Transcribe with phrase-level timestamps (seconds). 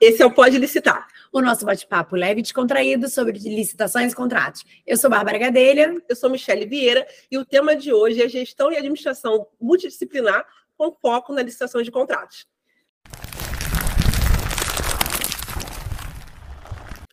[0.00, 1.08] Esse é o Pode Licitar.
[1.32, 4.64] O nosso bate-papo leve e descontraído sobre licitações e contratos.
[4.86, 6.00] Eu sou Bárbara Gadelha.
[6.08, 10.92] Eu sou Michele Vieira e o tema de hoje é gestão e administração multidisciplinar com
[11.02, 12.46] foco na licitação de contratos.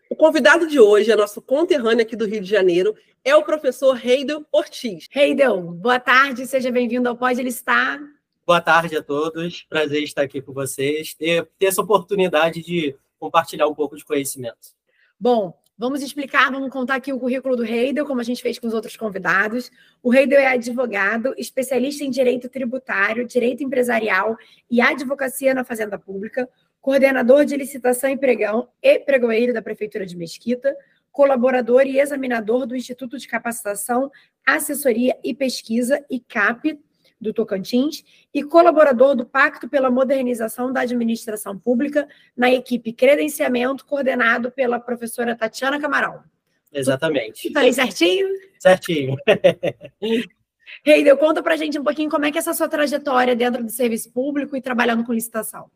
[0.08, 4.00] O convidado de hoje é nosso conterrâneo aqui do Rio de Janeiro, é o professor
[4.06, 5.10] Heidel Ortiz.
[5.14, 8.00] Heidel, boa tarde, seja bem-vindo ao Pode Listar.
[8.48, 13.68] Boa tarde a todos, prazer estar aqui com vocês, ter, ter essa oportunidade de compartilhar
[13.68, 14.76] um pouco de conhecimento.
[15.20, 18.68] Bom, vamos explicar, vamos contar aqui o currículo do Heidel, como a gente fez com
[18.68, 19.72] os outros convidados.
[20.04, 24.38] O Heidel é advogado, especialista em direito tributário, direito empresarial
[24.70, 26.48] e advocacia na Fazenda Pública,
[26.80, 30.78] coordenador de licitação e pregão e pregoeiro da Prefeitura de Mesquita,
[31.12, 34.12] colaborador e examinador do Instituto de Capacitação,
[34.46, 36.80] Assessoria e Pesquisa, ICAP,
[37.20, 44.52] do Tocantins, e colaborador do Pacto pela Modernização da Administração Pública, na equipe Credenciamento, coordenado
[44.52, 46.24] pela professora Tatiana Camarão.
[46.72, 47.52] Exatamente.
[47.54, 48.28] Falei certinho?
[48.60, 49.16] Certinho.
[50.86, 53.72] Heidel, conta pra gente um pouquinho como é que é essa sua trajetória dentro do
[53.72, 55.70] serviço público e trabalhando com licitação.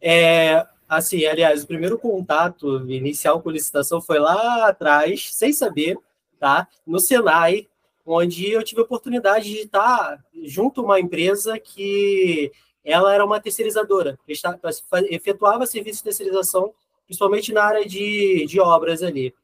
[0.00, 5.96] É, assim, aliás, o primeiro contato inicial com licitação foi lá atrás, sem saber,
[6.38, 6.68] tá?
[6.86, 7.66] No Senai,
[8.04, 12.52] onde eu tive a oportunidade de estar junto a uma empresa que
[12.84, 14.18] ela era uma terceirizadora,
[15.10, 16.74] efetuava serviço de terceirização,
[17.06, 19.34] principalmente na área de, de obras ali.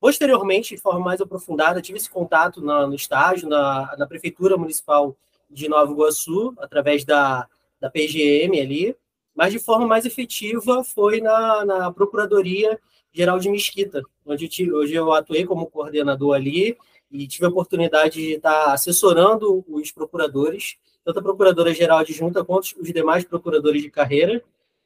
[0.00, 5.14] Posteriormente, de forma mais aprofundada, tive esse contato na, no estágio, na, na Prefeitura Municipal
[5.50, 7.46] de Nova Iguaçu, através da,
[7.78, 8.96] da PGM ali,
[9.34, 12.80] mas de forma mais efetiva foi na, na Procuradoria
[13.12, 16.78] Geral de Mesquita, onde eu, hoje eu atuei como coordenador ali
[17.10, 22.92] e tive a oportunidade de estar assessorando os procuradores, tanto a Procuradora-Geral Adjunta quanto os
[22.92, 24.42] demais procuradores de carreira.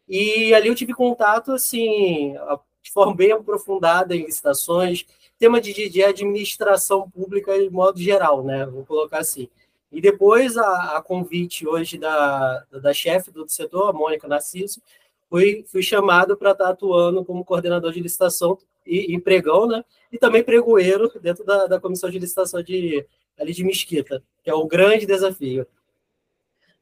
[0.08, 2.34] E ali eu tive contato, assim,
[2.82, 5.04] de forma bem aprofundada em licitações,
[5.38, 8.64] tema de, de administração pública de modo geral, né?
[8.66, 9.48] Vou colocar assim.
[9.90, 14.82] E depois, a, a convite hoje da, da, chefe do setor, a Mônica Narciso,
[15.30, 19.84] fui, fui chamado para estar atuando como coordenador de licitação e, e pregão, né?
[20.12, 23.06] E também pregoeiro dentro da, da comissão de licitação de,
[23.38, 25.66] ali de Mesquita, que é um grande desafio.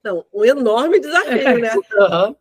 [0.03, 1.73] Não, um enorme desafio, né?
[1.93, 2.37] Uhum.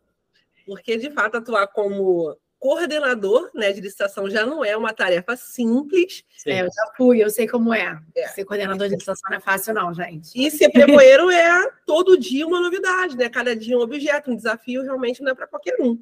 [0.64, 6.22] Porque, de fato, atuar como coordenador né, de licitação já não é uma tarefa simples.
[6.38, 6.50] Sim.
[6.50, 8.00] É, eu já fui, eu sei como é.
[8.14, 8.28] é.
[8.28, 10.30] Ser coordenador de licitação não é fácil, não, gente.
[10.36, 13.28] E ser pregoeiro é todo dia uma novidade, né?
[13.28, 15.98] Cada dia um objeto, um desafio realmente não é para qualquer um.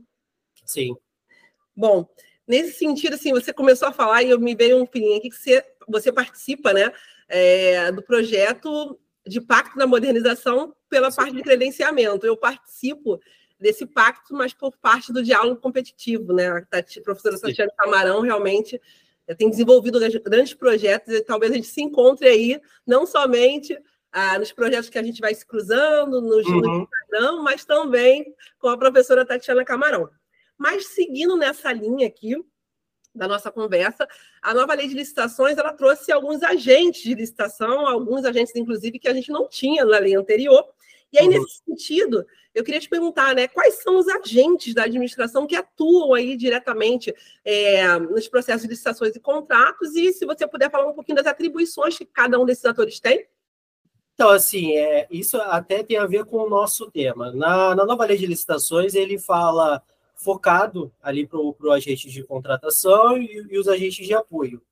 [0.66, 0.94] Sim.
[1.75, 2.06] Bom,
[2.50, 5.36] nesse sentido, assim, você começou a falar e eu me veio um feeling aqui que
[5.36, 6.92] você, você participa, né,
[7.28, 12.26] é, do projeto de pacto da modernização pela parte de credenciamento.
[12.26, 13.20] Eu participo
[13.58, 16.48] desse pacto, mas por parte do diálogo competitivo, né?
[16.48, 18.80] A professora Tatiana Camarão realmente
[19.28, 23.78] eh, tem desenvolvido grandes projetos e talvez a gente se encontre aí, não somente
[24.10, 26.86] ah, nos projetos que a gente vai se cruzando, nos, uhum.
[27.10, 30.08] não, mas também com a professora Tatiana Camarão.
[30.60, 32.37] Mas seguindo nessa linha aqui
[33.15, 34.06] da nossa conversa,
[34.43, 39.09] a nova lei de licitações ela trouxe alguns agentes de licitação, alguns agentes, inclusive, que
[39.09, 40.69] a gente não tinha na lei anterior,
[41.10, 41.32] e aí, uhum.
[41.32, 46.12] nesse sentido, eu queria te perguntar, né, quais são os agentes da administração que atuam
[46.12, 50.94] aí diretamente é, nos processos de licitações e contratos, e se você puder falar um
[50.94, 53.27] pouquinho das atribuições que cada um desses atores tem?
[54.12, 57.32] Então, assim, é, isso até tem a ver com o nosso tema.
[57.32, 59.82] Na, na nova lei de licitações, ele fala
[60.22, 64.62] focado ali para o agente de contratação e, e, os agentes de apoio,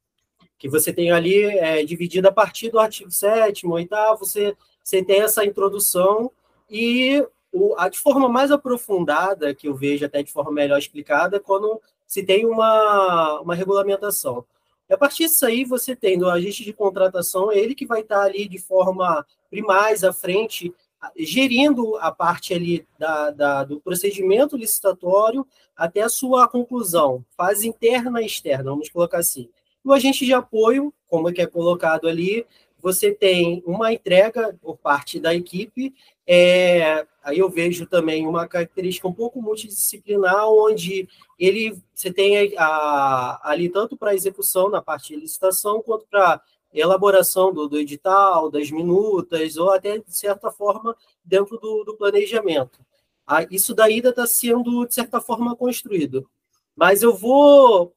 [0.59, 5.21] que você tem ali é, dividido a partir do artigo 7 8 você você tem
[5.21, 6.31] essa introdução
[6.71, 7.23] e
[7.53, 11.41] o, a de forma mais aprofundada, que eu vejo até de forma melhor explicada, é
[11.41, 14.45] quando se tem uma, uma regulamentação.
[14.89, 18.23] E a partir disso aí, você tem o agente de contratação, ele que vai estar
[18.23, 20.73] ali de forma primais à frente,
[21.17, 28.21] gerindo a parte ali da, da, do procedimento licitatório até a sua conclusão, fase interna
[28.21, 29.49] e externa, vamos colocar assim.
[29.85, 32.45] O agente de apoio, como é que é colocado ali,
[32.81, 35.95] você tem uma entrega por parte da equipe.
[36.27, 41.09] É, aí eu vejo também uma característica um pouco multidisciplinar, onde
[41.39, 46.41] ele você tem a, ali tanto para execução na parte de licitação, quanto para
[46.73, 52.81] elaboração do, do, edital, das minutas, ou até, de certa forma, dentro do, do planejamento.
[53.27, 56.29] Ah, isso daí ainda está sendo, de certa forma, construído.
[56.75, 57.95] Mas eu vou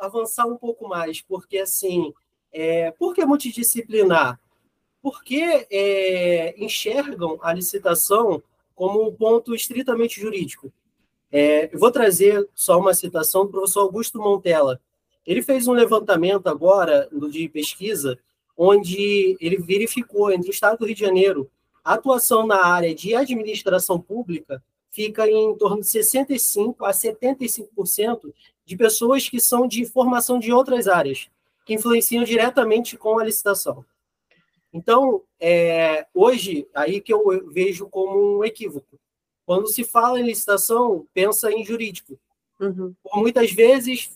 [0.00, 2.12] avançar um pouco mais, porque, assim,
[2.52, 4.38] é, por que multidisciplinar?
[5.00, 8.42] Porque é, enxergam a licitação
[8.74, 10.72] como um ponto estritamente jurídico.
[11.30, 14.80] É, eu vou trazer só uma citação do professor Augusto Montella.
[15.26, 18.18] Ele fez um levantamento agora de pesquisa,
[18.56, 21.50] onde ele verificou entre o Estado do Rio de Janeiro
[21.84, 28.32] a atuação na área de administração pública fica em torno de 65 a 75%
[28.64, 31.28] de pessoas que são de formação de outras áreas,
[31.64, 33.84] que influenciam diretamente com a licitação.
[34.72, 38.98] Então, é, hoje, aí que eu vejo como um equívoco.
[39.44, 42.18] Quando se fala em licitação, pensa em jurídico.
[42.60, 42.94] Uhum.
[43.14, 44.10] Muitas vezes,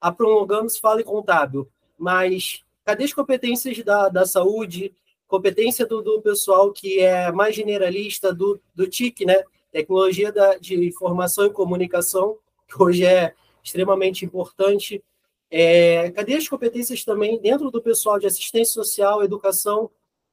[0.00, 1.68] a prolongando se fala em contábil,
[1.98, 4.94] mas cadê as competências da, da saúde,
[5.26, 9.42] competência do, do pessoal que é mais generalista, do, do TIC, né?
[9.70, 15.04] Tecnologia da, de Informação e Comunicação, que hoje é extremamente importante.
[15.50, 19.90] É, cadê as competências também dentro do pessoal de assistência social, educação?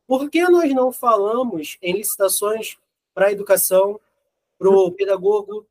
[0.08, 2.78] Por que nós não falamos em licitações
[3.14, 4.00] para a educação,
[4.58, 5.66] para o pedagogo,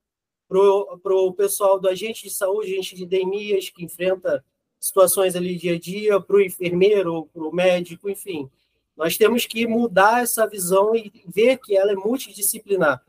[1.03, 4.45] para o pessoal do agente de saúde, agente de DEMIAS, que enfrenta
[4.79, 8.51] situações ali dia a dia, para o enfermeiro, para o médico, enfim.
[8.97, 13.03] Nós temos que mudar essa visão e ver que ela é multidisciplinar.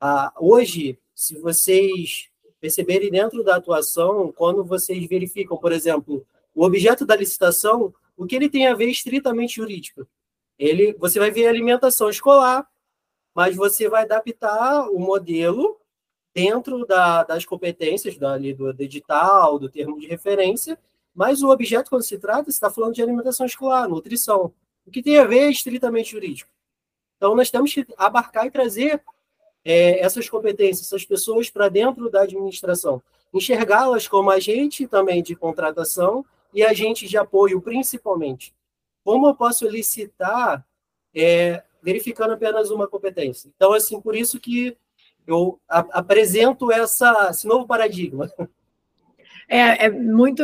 [0.00, 2.28] Ah, hoje, se vocês
[2.60, 6.24] perceberem dentro da atuação, quando vocês verificam, por exemplo,
[6.54, 10.06] o objeto da licitação, o que ele tem a ver estritamente jurídico?
[10.58, 12.68] Ele, você vai ver alimentação escolar,
[13.34, 15.78] mas você vai adaptar o modelo
[16.38, 20.78] dentro da, das competências da, ali, do, do edital, do termo de referência,
[21.12, 24.52] mas o objeto, quando se trata, está falando de alimentação escolar, nutrição.
[24.86, 26.48] O que tem a ver é estritamente jurídico.
[27.16, 29.02] Então, nós temos que abarcar e trazer
[29.64, 33.02] é, essas competências, essas pessoas para dentro da administração,
[33.34, 36.24] enxergá-las como agente também de contratação
[36.54, 38.54] e agente de apoio, principalmente.
[39.02, 40.64] Como eu posso licitar
[41.12, 43.50] é, verificando apenas uma competência?
[43.56, 44.76] Então, assim, por isso que
[45.30, 48.30] eu apresento essa, esse novo paradigma.
[49.48, 50.42] É, é muito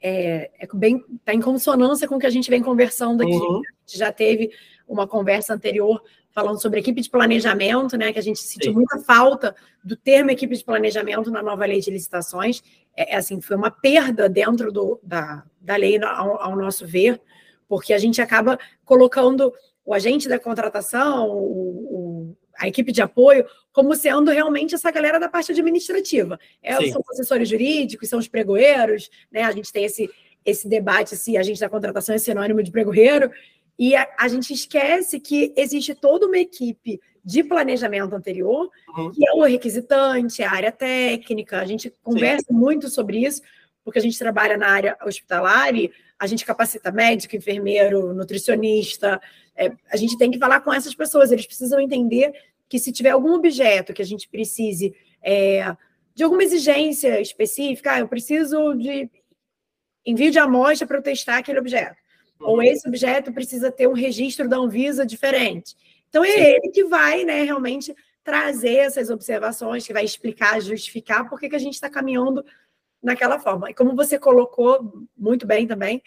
[0.00, 3.32] é, é bem está em consonância com o que a gente vem conversando aqui.
[3.32, 3.58] Uhum.
[3.58, 4.50] A gente já teve
[4.86, 6.02] uma conversa anterior
[6.32, 8.12] falando sobre equipe de planejamento, né?
[8.12, 8.78] Que a gente sentiu Sim.
[8.78, 9.54] muita falta
[9.84, 12.62] do termo equipe de planejamento na nova lei de licitações.
[12.96, 17.20] É, é assim, foi uma perda dentro do, da, da lei ao, ao nosso ver,
[17.68, 19.52] porque a gente acaba colocando
[19.84, 25.18] o agente da contratação, o, o, a equipe de apoio, como sendo realmente essa galera
[25.18, 26.38] da parte administrativa.
[26.62, 29.42] É, são assessores jurídicos, são os pregoeiros, né?
[29.42, 30.08] A gente tem esse,
[30.46, 33.32] esse debate se a gente da contratação é sinônimo de pregoeiro,
[33.76, 39.10] e a, a, gente esquece que existe toda uma equipe de planejamento anterior, uhum.
[39.10, 42.54] que é o requisitante, a área técnica, a gente conversa Sim.
[42.54, 43.42] muito sobre isso,
[43.82, 49.20] porque a gente trabalha na área hospitalar e a gente capacita médico, enfermeiro, nutricionista,
[49.56, 52.32] é, a gente tem que falar com essas pessoas, eles precisam entender
[52.72, 55.76] que se tiver algum objeto que a gente precise é,
[56.14, 59.10] de alguma exigência específica, ah, eu preciso de
[60.06, 61.98] envio de amostra para eu testar aquele objeto.
[62.40, 62.62] Ou uhum.
[62.62, 65.76] esse objeto precisa ter um registro da Anvisa diferente.
[66.08, 66.40] Então, é Sim.
[66.40, 71.56] ele que vai né, realmente trazer essas observações, que vai explicar, justificar por que, que
[71.56, 72.42] a gente está caminhando
[73.02, 73.70] naquela forma.
[73.70, 76.02] E como você colocou muito bem também,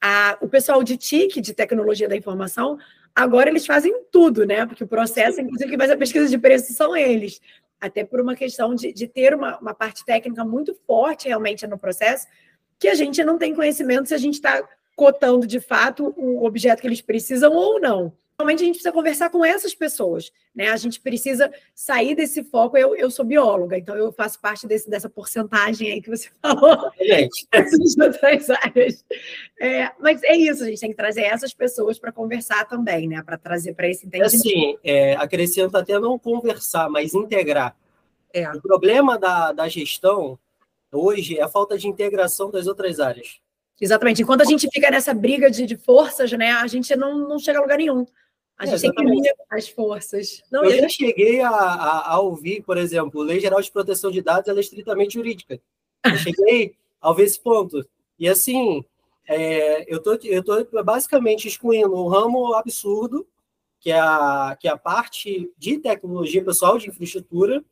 [0.00, 2.76] a, o pessoal de TIC, de tecnologia da informação,
[3.18, 4.64] Agora eles fazem tudo, né?
[4.64, 7.40] Porque o processo, inclusive, que faz a pesquisa de preço são eles.
[7.80, 11.76] Até por uma questão de, de ter uma, uma parte técnica muito forte realmente no
[11.76, 12.28] processo,
[12.78, 14.62] que a gente não tem conhecimento se a gente está
[14.94, 19.30] cotando de fato o objeto que eles precisam ou não realmente a gente precisa conversar
[19.30, 20.68] com essas pessoas, né?
[20.68, 22.76] A gente precisa sair desse foco.
[22.76, 26.88] Eu, eu sou bióloga, então eu faço parte desse, dessa porcentagem aí que você falou.
[27.00, 27.48] Gente.
[27.50, 29.04] Essas outras áreas.
[29.60, 33.20] É, mas é isso, a gente tem que trazer essas pessoas para conversar também, né?
[33.22, 34.36] Para trazer para esse entendimento.
[34.36, 37.76] Assim, é, acrescenta até não conversar, mas integrar.
[38.32, 38.48] É.
[38.52, 40.38] O problema da, da gestão
[40.92, 43.40] hoje é a falta de integração das outras áreas.
[43.80, 44.22] Exatamente.
[44.22, 47.58] Enquanto a gente fica nessa briga de, de forças, né, a gente não, não chega
[47.58, 48.06] a lugar nenhum.
[48.58, 50.42] A gente é, tem que unir as forças.
[50.50, 54.20] Não, eu já cheguei a, a, a, ouvir, por exemplo, Lei Geral de Proteção de
[54.20, 55.60] Dados ela é estritamente jurídica.
[56.04, 57.88] Eu cheguei a ouvir esse ponto.
[58.18, 58.84] E assim,
[59.28, 63.26] é, eu tô, eu tô basicamente excluindo um ramo absurdo,
[63.78, 67.64] que é a, que é a parte de tecnologia pessoal, de infraestrutura,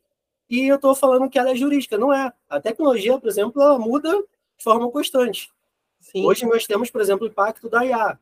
[0.49, 1.97] e eu estou falando que ela é jurídica.
[1.97, 2.31] Não é.
[2.49, 4.09] A tecnologia, por exemplo, ela muda
[4.57, 5.51] de forma constante.
[5.99, 6.25] Sim.
[6.25, 8.17] Hoje nós temos, por exemplo, o impacto da IA.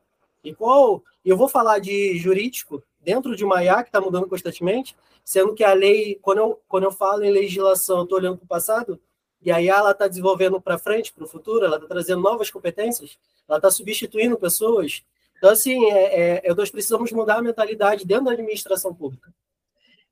[0.46, 1.02] E qual.
[1.24, 5.64] Eu vou falar de jurídico dentro de uma IA que está mudando constantemente, sendo que
[5.64, 9.00] a lei, quando eu, quando eu falo em legislação, eu estou olhando para o passado,
[9.42, 12.50] e a IA ela está desenvolvendo para frente, para o futuro, ela está trazendo novas
[12.50, 15.02] competências, ela está substituindo pessoas.
[15.36, 19.32] Então, assim, é, é, nós precisamos mudar a mentalidade dentro da administração pública.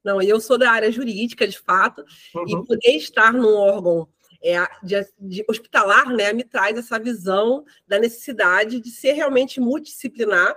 [0.04, 2.48] Não, eu sou da área jurídica, de fato, uhum.
[2.48, 4.06] e poder estar num órgão
[4.44, 10.54] é, de, de, hospitalar né, me traz essa visão da necessidade de ser realmente multidisciplinar,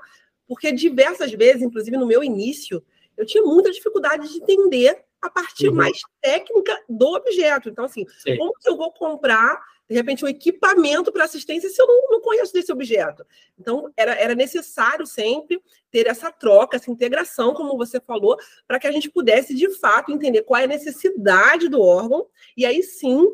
[0.48, 2.84] porque diversas vezes, inclusive no meu início,
[3.16, 5.76] eu tinha muita dificuldade de entender a partir uhum.
[5.76, 7.70] mais técnica do objeto.
[7.70, 8.38] Então, assim, Sim.
[8.38, 12.22] como que eu vou comprar de repente, um equipamento para assistência se eu não, não,
[12.22, 13.26] conheço desse objeto.
[13.58, 18.88] Então, era, era necessário sempre ter essa troca, essa integração, como você falou, para que
[18.88, 23.26] a gente pudesse, de fato, entender qual é a necessidade do órgão e aí sim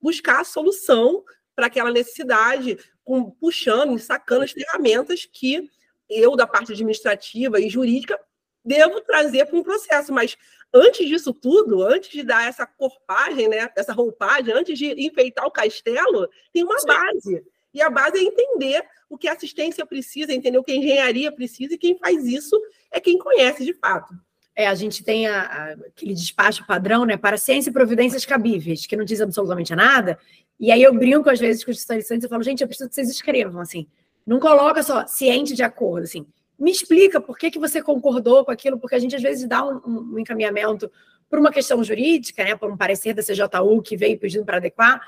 [0.00, 1.24] buscar a solução
[1.54, 5.70] para aquela necessidade, com, puxando e sacando as ferramentas que
[6.08, 8.18] eu, da parte administrativa e jurídica,
[8.64, 10.12] devo trazer para um processo.
[10.12, 10.36] Mas
[10.72, 15.50] antes disso tudo, antes de dar essa corpagem, né, essa roupagem, antes de enfeitar o
[15.50, 16.86] castelo, tem uma Sim.
[16.86, 17.44] base.
[17.72, 21.30] E a base é entender o que a assistência precisa, entender o que a engenharia
[21.30, 22.58] precisa, e quem faz isso
[22.90, 24.14] é quem conhece de fato.
[24.56, 28.86] É, a gente tem a, a, aquele despacho padrão, né, para ciência e providências cabíveis,
[28.86, 30.18] que não diz absolutamente nada.
[30.58, 32.94] E aí eu brinco às vezes com os estudantes e falo, gente, eu preciso que
[32.94, 33.86] vocês escrevam assim.
[34.26, 36.26] Não coloca só ciente de acordo, assim
[36.58, 39.64] me explica por que, que você concordou com aquilo, porque a gente às vezes dá
[39.64, 40.90] um, um encaminhamento
[41.28, 45.00] por uma questão jurídica, né, por um parecer da CJU que veio pedindo para adequar,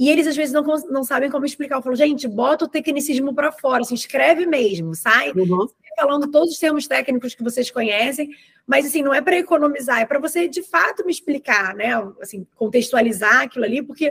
[0.00, 1.76] e eles às vezes não, não sabem como explicar.
[1.76, 5.68] Eu falo, gente, bota o tecnicismo para fora, assim, escreve mesmo, sai uhum.
[5.94, 8.30] falando todos os termos técnicos que vocês conhecem,
[8.66, 12.46] mas assim, não é para economizar, é para você de fato me explicar, né, assim,
[12.56, 14.10] contextualizar aquilo ali, porque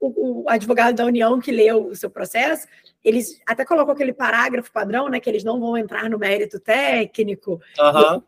[0.00, 2.66] o, o advogado da União que leu o seu processo,
[3.04, 7.60] eles até colocam aquele parágrafo padrão, né, que eles não vão entrar no mérito técnico.
[7.78, 8.20] Uhum.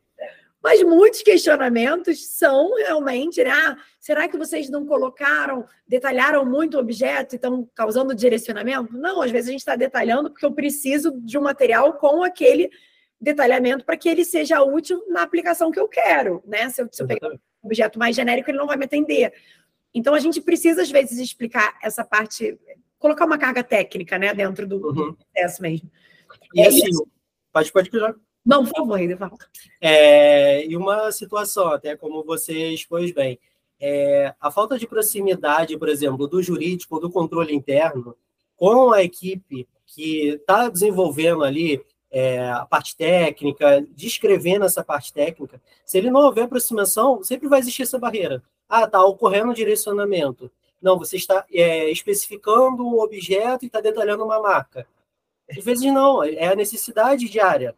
[0.63, 6.81] Mas muitos questionamentos são realmente, né, ah, será que vocês não colocaram, detalharam muito o
[6.81, 8.97] objeto e estão causando direcionamento?
[8.97, 12.71] Não, às vezes a gente está detalhando porque eu preciso de um material com aquele
[13.21, 16.69] detalhamento para que ele seja útil na aplicação que eu quero, né?
[16.71, 19.33] Se eu, se eu pegar um objeto mais genérico, ele não vai me atender.
[19.95, 22.59] Então a gente precisa, às vezes, explicar essa parte
[23.03, 24.93] colocar uma carga técnica, né, dentro do, uhum.
[24.93, 25.91] do processo mesmo.
[26.55, 27.07] E é assim, isso.
[27.53, 28.15] pode, pode pegar.
[28.45, 29.31] Não, por favor, ainda
[29.81, 33.39] É, e uma situação, até como você expôs bem,
[33.81, 38.17] é, a falta de proximidade, por exemplo, do jurídico, do controle interno,
[38.57, 45.61] com a equipe que está desenvolvendo ali é, a parte técnica, descrevendo essa parte técnica,
[45.85, 48.43] se ele não houver aproximação, sempre vai existir essa barreira.
[48.69, 50.51] Ah, está ocorrendo direcionamento.
[50.81, 54.87] Não, você está é, especificando um objeto e está detalhando uma marca.
[55.51, 57.75] Às vezes não, é a necessidade diária,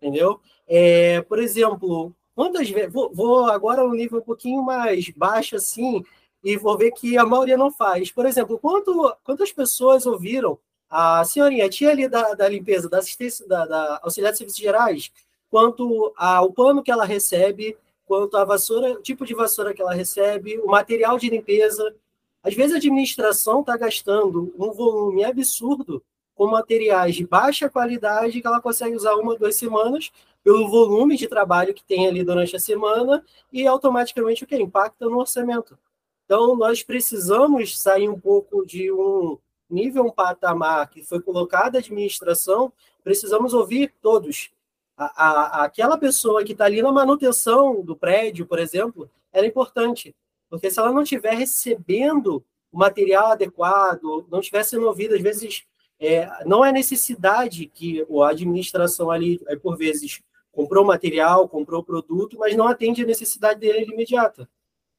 [0.00, 0.40] entendeu?
[0.66, 2.92] É, por exemplo, quantas vezes.
[2.92, 6.04] Vou, vou agora um nível um pouquinho mais baixo assim,
[6.44, 8.12] e vou ver que a maioria não faz.
[8.12, 12.98] Por exemplo, quanto, quantas pessoas ouviram a senhorinha, a tia ali da, da limpeza, da
[12.98, 15.10] assistência, da, da auxiliar de serviços gerais,
[15.50, 20.58] quanto ao pano que ela recebe, quanto à vassoura, tipo de vassoura que ela recebe,
[20.58, 21.94] o material de limpeza,
[22.42, 26.02] às vezes a administração está gastando um volume absurdo
[26.36, 30.12] com materiais de baixa qualidade que ela consegue usar uma, duas semanas
[30.44, 35.06] pelo volume de trabalho que tem ali durante a semana e automaticamente o que impacta
[35.06, 35.76] no orçamento.
[36.24, 39.38] Então nós precisamos sair um pouco de um
[39.68, 44.50] nível, um patamar que foi colocado a administração, precisamos ouvir todos.
[44.96, 50.14] A, a, aquela pessoa que está ali na manutenção do prédio, por exemplo, era importante
[50.48, 55.64] porque se ela não estiver recebendo o material adequado, não estiver sendo ouvida, às vezes
[55.98, 60.22] é, não é necessidade que a administração ali, por vezes,
[60.52, 64.48] comprou material, comprou produto, mas não atende a necessidade dele de imediata.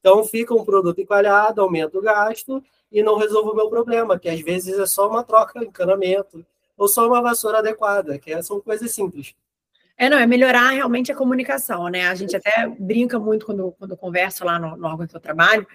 [0.00, 4.28] Então fica um produto encalhado, aumenta o gasto e não resolve o meu problema, que
[4.28, 6.44] às vezes é só uma troca, encanamento,
[6.76, 9.34] ou só uma vassoura adequada, que são coisas simples.
[9.96, 12.06] É, não, é melhorar realmente a comunicação, né?
[12.06, 15.66] A gente até brinca muito quando, quando converso lá no, no órgão que eu trabalho,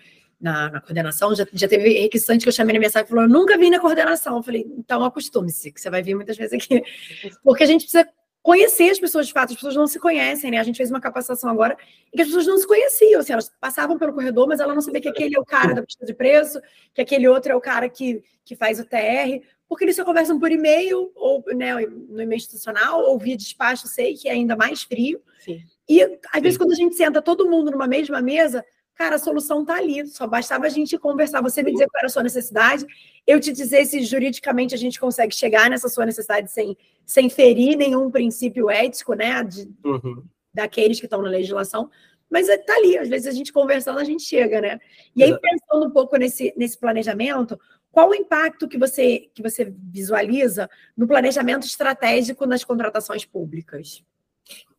[0.43, 1.33] na, na, coordenação.
[1.33, 3.79] Já, já teve requisitante que eu chamei na mensagem e falou: Eu nunca vim na
[3.79, 4.37] coordenação.
[4.37, 6.83] Eu falei: Então acostume-se, que você vai vir muitas vezes aqui.
[7.43, 8.07] Porque a gente precisa
[8.41, 10.57] conhecer as pessoas de fato, as pessoas não se conhecem, né?
[10.57, 11.77] A gente fez uma capacitação agora
[12.11, 14.81] em que as pessoas não se conheciam, assim, elas passavam pelo corredor, mas ela não
[14.81, 16.59] sabia que aquele é o cara da pista de preço,
[16.93, 19.41] que aquele outro é o cara que, que faz o TR
[19.73, 24.13] porque eles só conversam por e-mail, ou né, no e-mail institucional, ou via despacho, sei
[24.13, 25.19] que é ainda mais frio.
[25.39, 25.63] Sim.
[25.89, 25.99] E
[26.31, 28.63] às vezes, quando a gente senta todo mundo numa mesma mesa,
[28.95, 30.05] cara, a solução está ali.
[30.07, 31.41] Só bastava a gente conversar.
[31.41, 32.85] Você me dizer qual era a sua necessidade,
[33.25, 37.77] eu te dizer se juridicamente a gente consegue chegar nessa sua necessidade sem, sem ferir
[37.77, 39.43] nenhum princípio ético, né?
[39.43, 40.23] De, uhum.
[40.53, 41.89] Daqueles que estão na legislação.
[42.29, 44.79] Mas está ali, às vezes a gente conversando, a gente chega, né?
[45.15, 47.59] E aí, pensando um pouco nesse, nesse planejamento,
[47.91, 54.03] qual o impacto que você, que você visualiza no planejamento estratégico nas contratações públicas?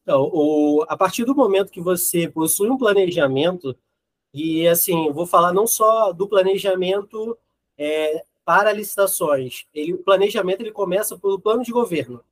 [0.02, 3.76] Então, o, a partir do momento que você possui um planejamento,
[4.34, 7.38] e assim, vou falar não só do planejamento
[7.78, 12.22] é, para licitações, ele, o planejamento ele começa pelo plano de governo,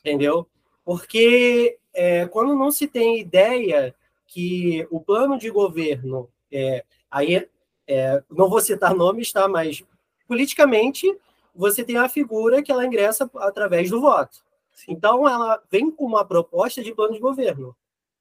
[0.00, 0.46] entendeu?
[0.84, 3.94] Porque é, quando não se tem ideia
[4.26, 7.48] que o plano de governo, é, aí
[7.86, 9.46] é, não vou citar nomes, tá?
[9.46, 9.84] Mas
[10.26, 11.16] politicamente
[11.54, 14.38] você tem a figura que ela ingressa através do voto.
[14.86, 17.74] Então, ela vem com uma proposta de plano de governo.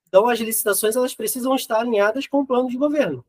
[0.07, 3.23] Então, as licitações elas precisam estar alinhadas com o plano de governo.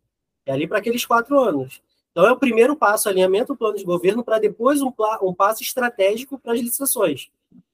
[0.46, 1.82] É ali para aqueles quatro anos.
[2.10, 4.92] Então, é o primeiro passo, alinhamento do plano de governo, para depois um,
[5.22, 7.30] um passo estratégico para as licitações.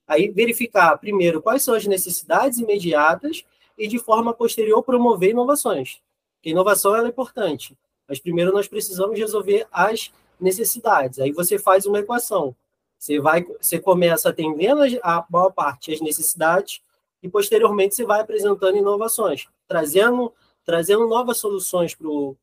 [0.06, 3.44] Aí, verificar, primeiro, quais são as necessidades imediatas
[3.78, 6.00] e, de forma posterior, promover inovações.
[6.36, 7.76] Porque inovação é importante.
[8.06, 11.20] Mas, primeiro, nós precisamos resolver as necessidades.
[11.20, 12.54] Aí, você faz uma equação.
[12.98, 16.82] Você vai, você começa atendendo a maior parte das necessidades
[17.24, 20.30] e posteriormente você vai apresentando inovações, trazendo
[20.62, 21.96] trazendo novas soluções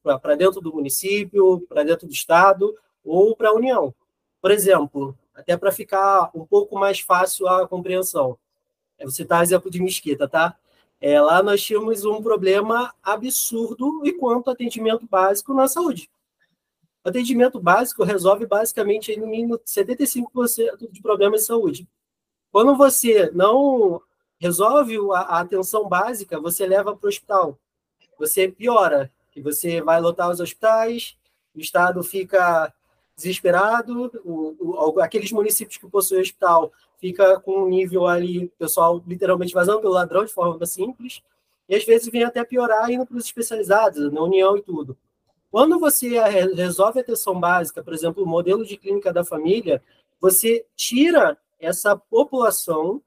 [0.04, 3.94] para dentro do município, para dentro do estado ou para a União.
[4.40, 8.38] Por exemplo, até para ficar um pouco mais fácil a compreensão.
[9.02, 10.56] Você está exemplo de Mesquita, tá?
[11.00, 16.10] É, lá nós tínhamos um problema absurdo enquanto atendimento básico na saúde.
[17.04, 21.88] O atendimento básico resolve basicamente no mínimo 75% de problemas de saúde.
[22.52, 24.00] Quando você não
[24.42, 27.60] resolve a, atenção básica, você leva para o hospital.
[28.18, 31.16] Você piora, que você vai lotar os hospitais,
[31.56, 32.74] o Estado fica
[33.16, 39.54] desesperado, o, o, aqueles municípios que possuem hospital fica com um nível ali, pessoal literalmente
[39.54, 41.22] vazando pelo ladrão de forma simples,
[41.70, 44.98] e às vezes vem até piorar indo para os especializados, na União e tudo.
[45.52, 46.20] Quando você
[46.56, 49.84] resolve a atenção básica, por exemplo, o modelo de clínica da família,
[50.20, 53.02] você tira essa população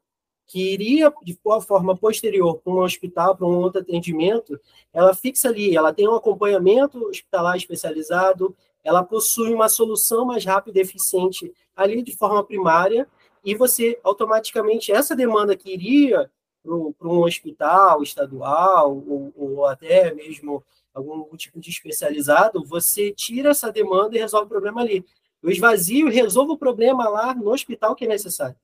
[0.46, 4.60] que iria de forma posterior para um hospital, para um outro atendimento,
[4.92, 10.78] ela fixa ali, ela tem um acompanhamento hospitalar especializado, ela possui uma solução mais rápida
[10.78, 13.08] e eficiente ali de forma primária,
[13.44, 16.30] e você automaticamente, essa demanda que iria
[16.62, 20.64] para um hospital estadual, ou, ou até mesmo
[20.94, 25.04] algum tipo de especializado, você tira essa demanda e resolve o problema ali.
[25.42, 28.56] Eu esvazio resolvo o problema lá no hospital que é necessário.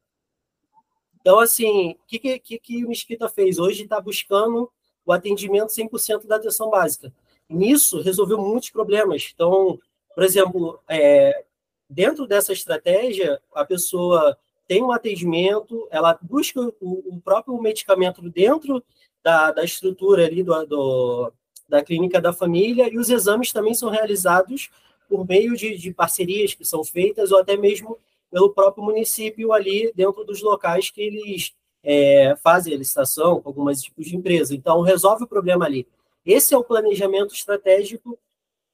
[1.20, 3.58] Então, assim, o que, que, que o Mesquita fez?
[3.58, 4.70] Hoje está buscando
[5.04, 7.12] o atendimento 100% da atenção básica.
[7.48, 9.30] Nisso, resolveu muitos problemas.
[9.34, 9.78] Então,
[10.14, 11.44] por exemplo, é,
[11.88, 18.82] dentro dessa estratégia, a pessoa tem um atendimento, ela busca o, o próprio medicamento dentro
[19.22, 21.32] da, da estrutura ali do, do,
[21.68, 24.70] da clínica da família, e os exames também são realizados
[25.08, 27.98] por meio de, de parcerias que são feitas, ou até mesmo
[28.30, 33.82] pelo próprio município ali dentro dos locais que eles é, fazem a licitação com alguns
[33.82, 34.54] tipos de empresa.
[34.54, 35.86] Então, resolve o problema ali.
[36.24, 38.18] Esse é o planejamento estratégico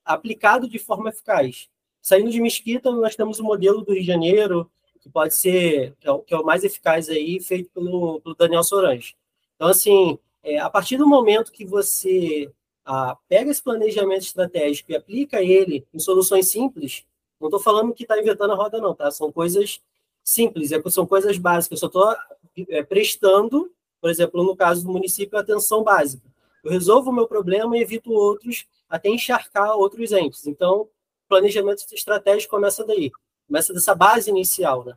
[0.05, 1.69] aplicado de forma eficaz.
[2.01, 6.07] Saindo de Mesquita, nós temos o modelo do Rio de Janeiro, que pode ser, que
[6.07, 9.16] é o, que é o mais eficaz aí, feito pelo, pelo Daniel Sorange.
[9.55, 12.51] Então, assim, é, a partir do momento que você
[12.85, 17.05] ah, pega esse planejamento estratégico e aplica ele em soluções simples,
[17.40, 19.11] não estou falando que está inventando a roda, não, tá?
[19.11, 19.81] São coisas
[20.22, 21.81] simples, é, são coisas básicas.
[21.83, 22.16] Eu só estou
[22.70, 23.70] é, prestando,
[24.01, 26.27] por exemplo, no caso do município, atenção básica.
[26.64, 30.46] Eu resolvo o meu problema e evito outros, até encharcar outros entes.
[30.46, 30.88] Então,
[31.29, 33.11] planejamento estratégico começa daí,
[33.46, 34.94] começa dessa base inicial, né?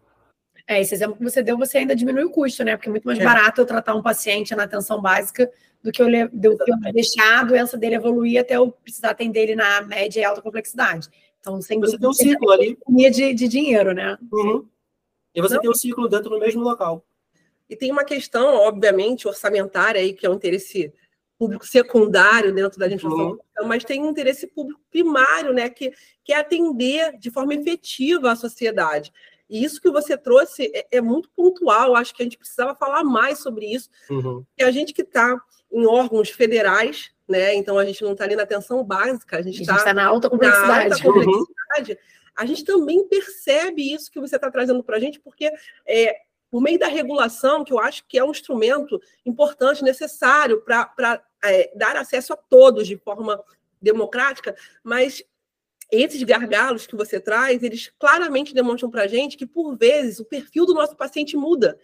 [0.67, 2.75] É, esse exemplo que você deu, você ainda diminui o custo, né?
[2.75, 3.23] Porque é muito mais é.
[3.23, 7.39] barato eu tratar um paciente na atenção básica do que eu, do que eu deixar
[7.39, 11.09] a doença dele evoluir até eu precisar atender ele na média e alta complexidade.
[11.39, 12.77] Então, sem você tem um ciclo ali.
[12.87, 14.17] De, de dinheiro, né?
[14.31, 14.67] Uhum.
[15.33, 15.61] E você Não.
[15.61, 17.05] tem um ciclo dentro do mesmo local.
[17.69, 20.91] E tem uma questão, obviamente, orçamentária aí, que é um interesse
[21.37, 23.67] público secundário dentro da legislação, uhum.
[23.67, 28.35] mas tem um interesse público primário, né, que, que é atender de forma efetiva a
[28.35, 29.13] sociedade.
[29.49, 31.95] E isso que você trouxe é, é, muito pontual.
[31.95, 33.89] Acho que a gente precisava falar mais sobre isso.
[34.09, 34.45] Uhum.
[34.57, 37.53] E a gente que está em órgãos federais, né?
[37.55, 40.29] Então a gente não está ali na atenção básica, a gente está tá na alta
[40.29, 40.89] complexidade.
[40.89, 41.91] Na alta complexidade.
[41.91, 41.97] Uhum.
[42.35, 45.51] A gente também percebe isso que você está trazendo para a gente, porque
[45.85, 46.15] é,
[46.49, 51.71] por meio da regulação, que eu acho que é um instrumento importante, necessário para é,
[51.75, 53.41] dar acesso a todos de forma
[53.81, 55.23] democrática, mas
[55.91, 60.25] esses gargalos que você traz, eles claramente demonstram para a gente que, por vezes, o
[60.25, 61.79] perfil do nosso paciente muda.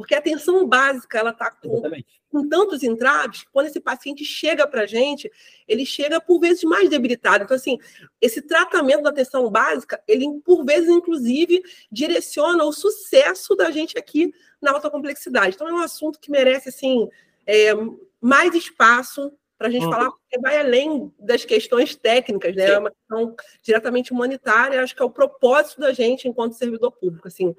[0.00, 1.82] Porque a atenção básica ela está com,
[2.30, 5.30] com, tantos entraves que quando esse paciente chega para a gente,
[5.68, 7.44] ele chega por vezes mais debilitado.
[7.44, 7.78] Então, assim,
[8.20, 14.32] esse tratamento da atenção básica, ele por vezes, inclusive, direciona o sucesso da gente aqui
[14.60, 15.54] na alta complexidade.
[15.54, 17.08] Então, é um assunto que merece, assim,
[17.46, 17.72] é,
[18.20, 19.92] mais espaço para a gente uhum.
[19.92, 22.64] falar, porque vai além das questões técnicas, né?
[22.64, 27.28] É uma questão diretamente humanitária, acho que é o propósito da gente enquanto servidor público.
[27.28, 27.54] Assim,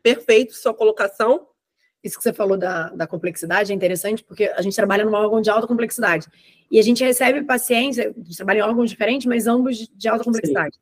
[0.00, 1.48] perfeito sua colocação.
[2.04, 5.40] Isso que você falou da, da complexidade é interessante, porque a gente trabalha num órgão
[5.40, 6.28] de alta complexidade.
[6.70, 10.22] E a gente recebe pacientes, a gente trabalha em órgãos diferentes, mas ambos de alta
[10.22, 10.74] complexidade.
[10.74, 10.80] Sim.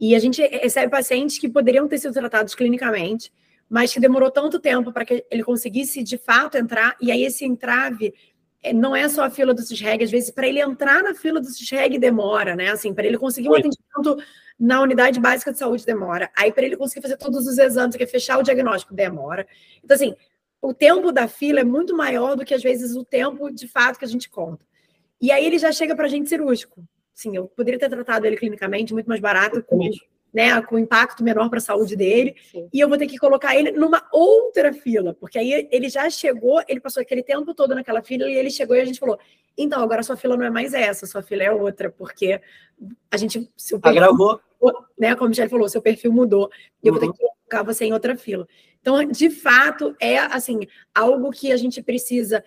[0.00, 3.32] E a gente recebe pacientes que poderiam ter sido tratados clinicamente,
[3.68, 7.44] mas que demorou tanto tempo para que ele conseguisse de fato entrar, e aí esse
[7.44, 8.14] entrave
[8.62, 11.40] é, não é só a fila do CISREG, às vezes, para ele entrar na fila
[11.40, 12.70] do CISREG demora, né?
[12.70, 14.22] Assim, para ele conseguir um atendimento
[14.58, 16.30] na unidade básica de saúde demora.
[16.36, 19.46] Aí, para ele conseguir fazer todos os exames, que é fechar o diagnóstico, demora.
[19.84, 20.14] Então, assim,
[20.60, 23.98] o tempo da fila é muito maior do que, às vezes, o tempo de fato
[23.98, 24.66] que a gente conta.
[25.20, 26.84] E aí ele já chega para a gente cirúrgico.
[27.14, 29.78] Sim, eu poderia ter tratado ele clinicamente muito mais barato, com
[30.32, 32.68] né, com impacto menor para a saúde dele, Sim.
[32.72, 36.62] e eu vou ter que colocar ele numa outra fila, porque aí ele já chegou,
[36.68, 39.18] ele passou aquele tempo todo naquela fila e ele chegou e a gente falou:
[39.56, 42.40] então, agora sua fila não é mais essa, sua fila é outra, porque
[43.10, 43.50] a gente.
[43.56, 44.40] Seu perfil, Agravou.
[44.98, 46.50] Né, como Michelle falou, seu perfil mudou,
[46.82, 48.46] e eu vou ter que colocar você em outra fila.
[48.80, 50.60] Então, de fato, é assim,
[50.94, 52.44] algo que a gente precisa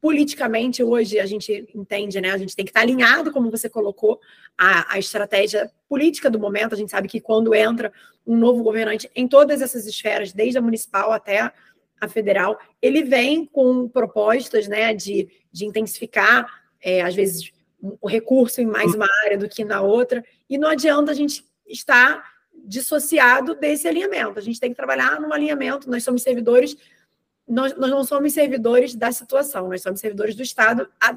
[0.00, 2.32] politicamente hoje a gente entende, né?
[2.32, 4.20] A gente tem que estar alinhado, como você colocou,
[4.58, 6.74] a, a estratégia política do momento.
[6.74, 7.92] A gente sabe que quando entra
[8.26, 11.52] um novo governante em todas essas esferas, desde a municipal até
[12.00, 16.46] a federal, ele vem com propostas, né, de, de intensificar,
[16.80, 20.68] é, às vezes, o recurso em mais uma área do que na outra, e não
[20.68, 22.31] adianta a gente estar
[22.64, 24.38] dissociado desse alinhamento.
[24.38, 25.90] A gente tem que trabalhar num alinhamento.
[25.90, 26.76] Nós somos servidores
[27.48, 31.16] nós, nós não somos servidores da situação, nós somos servidores do Estado, a,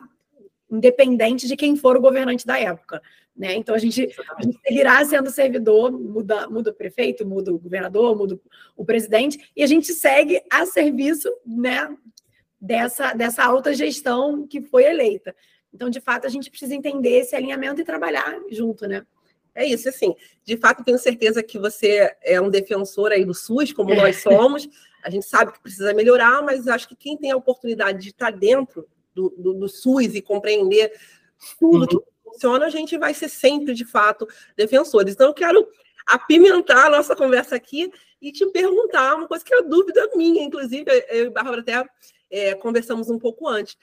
[0.69, 3.01] independente de quem for o governante da época.
[3.35, 3.53] Né?
[3.55, 8.17] Então a gente, a gente seguirá sendo servidor, muda, muda o prefeito, muda o governador,
[8.17, 8.39] muda
[8.75, 11.95] o presidente, e a gente segue a serviço né,
[12.59, 15.35] dessa, dessa alta gestão que foi eleita.
[15.73, 19.05] Então, de fato, a gente precisa entender esse alinhamento e trabalhar junto, né?
[19.55, 20.13] É isso, assim,
[20.43, 24.67] de fato, tenho certeza que você é um defensor aí do SUS, como nós somos,
[25.01, 28.31] a gente sabe que precisa melhorar, mas acho que quem tem a oportunidade de estar
[28.31, 30.91] dentro do, do, do SUS e compreender
[31.59, 32.01] tudo uhum.
[32.01, 35.13] que funciona, a gente vai ser sempre, de fato, defensores.
[35.13, 35.67] Então, eu quero
[36.05, 37.91] apimentar a nossa conversa aqui
[38.21, 41.85] e te perguntar uma coisa que é dúvida minha, inclusive, eu e Bárbara até
[42.29, 43.77] é, conversamos um pouco antes.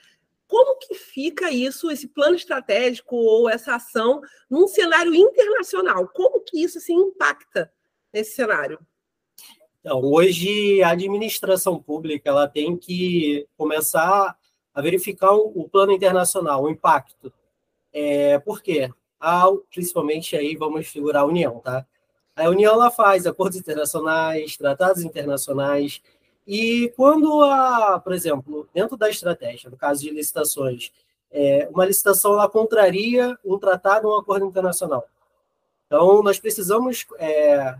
[0.53, 6.07] Como que fica isso, esse plano estratégico ou essa ação num cenário internacional?
[6.09, 7.73] Como que isso se impacta
[8.13, 8.79] nesse cenário?
[9.79, 14.37] Então, hoje a administração pública ela tem que começar
[14.71, 17.33] a verificar o, plano internacional, o impacto.
[17.91, 18.91] É, por quê?
[19.19, 21.83] A, principalmente aí vamos figurar a União, tá?
[22.35, 25.99] A União ela faz acordos internacionais, tratados internacionais,
[26.45, 30.91] e quando a, por exemplo, dentro da estratégia, no caso de licitações,
[31.31, 35.07] é, uma licitação ela contraria um tratado um acordo internacional.
[35.87, 37.75] Então, nós precisamos é,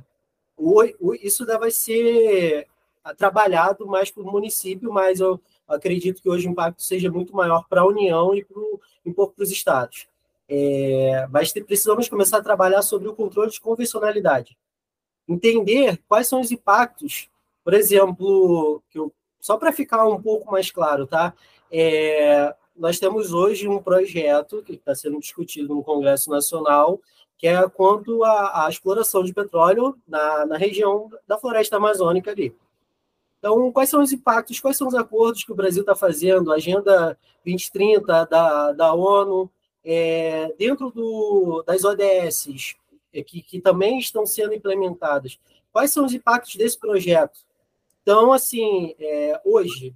[1.22, 2.68] isso vai ser
[3.18, 7.68] trabalhado mais para o município, mas eu acredito que hoje o impacto seja muito maior
[7.68, 10.08] para a União e pro, um pouco para os estados.
[10.48, 14.58] É, mas precisamos começar a trabalhar sobre o controle de convencionalidade.
[15.28, 17.30] Entender quais são os impactos,
[17.64, 21.34] por exemplo, eu, só para ficar um pouco mais claro, tá?
[21.72, 27.00] É, nós temos hoje um projeto que está sendo discutido no Congresso Nacional
[27.44, 32.56] que é quanto à, à exploração de petróleo na, na região da floresta amazônica ali.
[33.38, 36.56] Então, quais são os impactos, quais são os acordos que o Brasil está fazendo, a
[36.56, 39.52] Agenda 2030 da, da ONU,
[39.84, 42.78] é, dentro do, das ODS,
[43.14, 45.38] é, que, que também estão sendo implementadas,
[45.74, 47.42] quais são os impactos desse projeto?
[48.04, 49.96] Então, assim, é, hoje,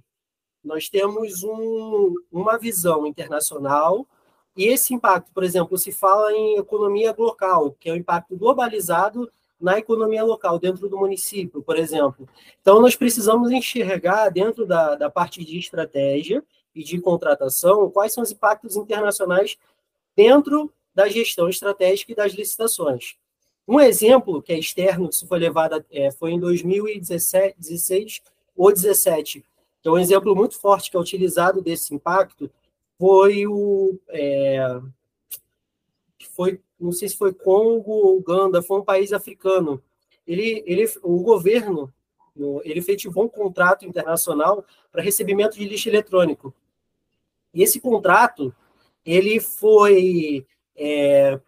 [0.64, 4.06] nós temos um, uma visão internacional
[4.56, 9.30] e esse impacto, por exemplo, se fala em economia local, que é o impacto globalizado
[9.60, 12.28] na economia local, dentro do município, por exemplo.
[12.60, 16.42] Então, nós precisamos enxergar, dentro da, da parte de estratégia
[16.74, 19.58] e de contratação, quais são os impactos internacionais
[20.16, 23.16] dentro da gestão estratégica e das licitações.
[23.68, 28.22] Um exemplo que é externo, isso foi levado, é, foi em 2017 16
[28.56, 29.44] ou 17,
[29.82, 32.50] que é um exemplo muito forte que é utilizado desse impacto,
[32.98, 33.98] foi o.
[34.08, 34.80] É,
[36.34, 39.82] foi, não sei se foi Congo ou Uganda, foi um país africano.
[40.26, 41.92] Ele, ele, o governo
[42.64, 46.54] ele efetivou um contrato internacional para recebimento de lixo eletrônico.
[47.52, 48.54] E esse contrato
[49.04, 51.40] ele foi, é,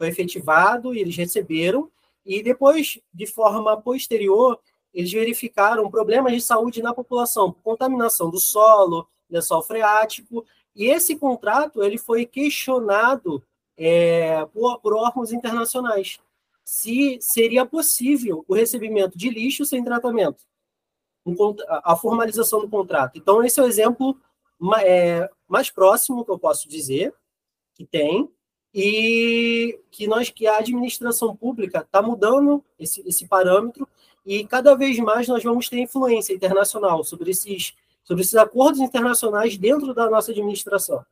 [0.00, 1.90] foi efetivado eles receberam,
[2.24, 4.58] e depois, de forma posterior,
[4.94, 10.42] eles verificaram problemas de saúde na população, contaminação do solo, lençol freático,
[10.74, 13.44] e esse contrato ele foi questionado
[13.76, 16.18] é, por, por órgãos internacionais
[16.64, 20.42] se seria possível o recebimento de lixo sem tratamento,
[21.68, 23.18] a formalização do contrato.
[23.18, 24.18] Então, esse é o exemplo
[24.82, 27.12] é, mais próximo que eu posso dizer
[27.74, 28.30] que tem
[28.74, 33.88] e que nós que a administração pública está mudando esse, esse parâmetro
[34.24, 39.56] e cada vez mais nós vamos ter influência internacional sobre esses sobre esses acordos internacionais
[39.56, 40.96] dentro da nossa administração.
[40.96, 41.04] Eu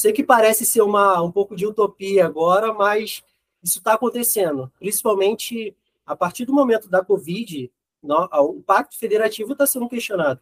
[0.00, 3.22] sei que parece ser uma um pouco de utopia agora, mas
[3.62, 5.74] isso está acontecendo, principalmente
[6.06, 7.70] a partir do momento da Covid,
[8.02, 10.40] o Pacto Federativo está sendo questionado.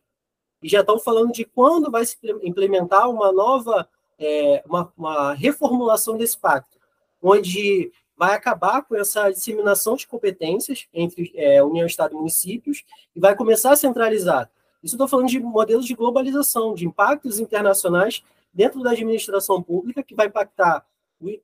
[0.63, 3.89] E já estão falando de quando vai se implementar uma nova,
[4.23, 6.79] é, uma, uma reformulação desse pacto,
[7.21, 12.85] onde vai acabar com essa disseminação de competências entre é, União, Estado e municípios
[13.17, 14.49] e vai começar a centralizar.
[14.83, 20.15] Isso estou falando de modelos de globalização, de impactos internacionais dentro da administração pública, que
[20.15, 20.87] vai impactar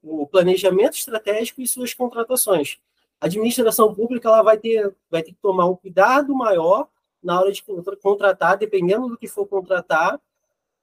[0.03, 2.79] o planejamento estratégico e suas contratações.
[3.21, 6.88] A administração pública ela vai ter, vai ter que tomar um cuidado maior
[7.23, 7.64] na hora de
[8.03, 10.21] contratar, dependendo do que for contratar,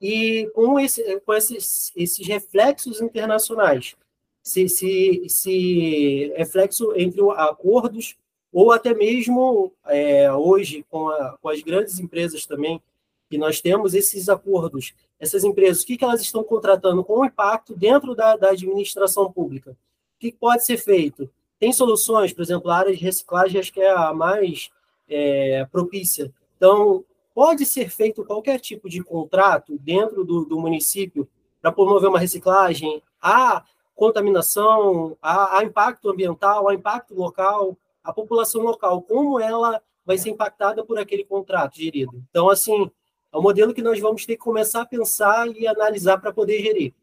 [0.02, 3.96] e com, esse, com esses, esses reflexos internacionais.
[4.44, 8.16] Se, se, se reflexo entre acordos,
[8.54, 12.82] ou até mesmo é, hoje, com, a, com as grandes empresas também,
[13.30, 17.76] que nós temos esses acordos essas empresas, o que, que elas estão contratando com impacto
[17.76, 19.72] dentro da, da administração pública.
[19.72, 21.30] O que pode ser feito?
[21.60, 24.70] Tem soluções, por exemplo, a área de reciclagem acho que é a mais
[25.08, 26.34] é, propícia.
[26.58, 27.04] Então,
[27.36, 31.28] pode ser feito qualquer tipo de contrato dentro do, do município
[31.62, 33.62] para promover uma reciclagem, a
[33.94, 40.30] contaminação, a, a impacto ambiental, a impacto local, a população local, como ela vai ser
[40.30, 42.24] impactada por aquele contrato gerido.
[42.30, 42.90] Então, assim,
[43.34, 46.62] é um modelo que nós vamos ter que começar a pensar e analisar para poder
[46.62, 46.94] gerir.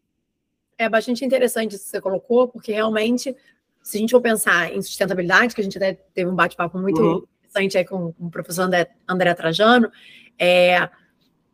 [0.77, 3.35] É bastante interessante isso que você colocou, porque realmente,
[3.83, 7.01] se a gente for pensar em sustentabilidade, que a gente até teve um bate-papo muito
[7.01, 7.23] uhum.
[7.53, 9.91] Interessante aí com, com, o professor André, André Trajano,
[10.39, 10.89] é,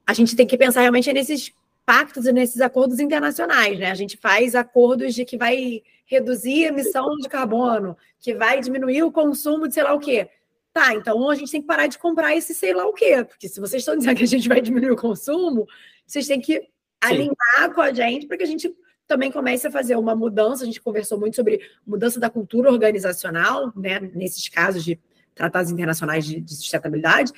[0.05, 1.51] a gente tem que pensar realmente nesses
[1.85, 3.91] pactos e nesses acordos internacionais, né?
[3.91, 9.03] A gente faz acordos de que vai reduzir a emissão de carbono, que vai diminuir
[9.03, 10.29] o consumo de sei lá o quê.
[10.71, 13.49] Tá, então a gente tem que parar de comprar esse sei lá o quê, porque
[13.49, 15.67] se vocês estão dizendo que a gente vai diminuir o consumo,
[16.05, 16.67] vocês têm que Sim.
[17.01, 18.73] alinhar com a gente para que a gente
[19.07, 20.63] também comece a fazer uma mudança.
[20.63, 24.99] A gente conversou muito sobre mudança da cultura organizacional, né, nesses casos de
[25.39, 27.32] tratados internacionais de, de sustentabilidade,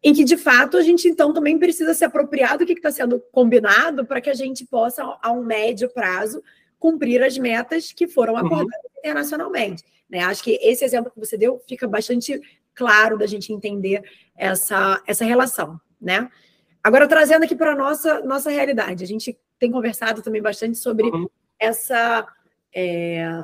[0.00, 3.20] em que de fato a gente então também precisa se apropriar do que está sendo
[3.32, 6.40] combinado para que a gente possa, a um médio prazo,
[6.78, 8.46] cumprir as metas que foram uhum.
[8.46, 8.98] acordadas uhum.
[9.00, 9.84] internacionalmente.
[10.08, 10.20] Né?
[10.20, 12.40] Acho que esse exemplo que você deu fica bastante
[12.74, 14.04] claro da gente entender
[14.36, 16.30] essa, essa relação, né?
[16.80, 21.08] Agora, trazendo aqui para a nossa, nossa realidade, a gente tem conversado também bastante sobre
[21.08, 21.28] uhum.
[21.58, 22.24] essa,
[22.72, 23.42] é,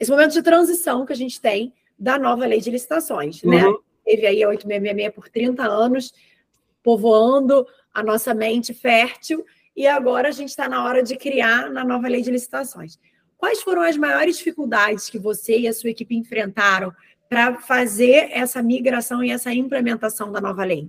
[0.00, 3.64] esse momento de transição que a gente tem da nova lei de licitações, né?
[3.64, 3.72] uhum.
[3.72, 3.78] né?
[4.04, 6.12] Teve aí a 8666 por 30 anos,
[6.82, 9.44] povoando a nossa mente fértil,
[9.76, 12.98] e agora a gente está na hora de criar na nova lei de licitações.
[13.36, 16.92] Quais foram as maiores dificuldades que você e a sua equipe enfrentaram
[17.28, 20.88] para fazer essa migração e essa implementação da nova lei?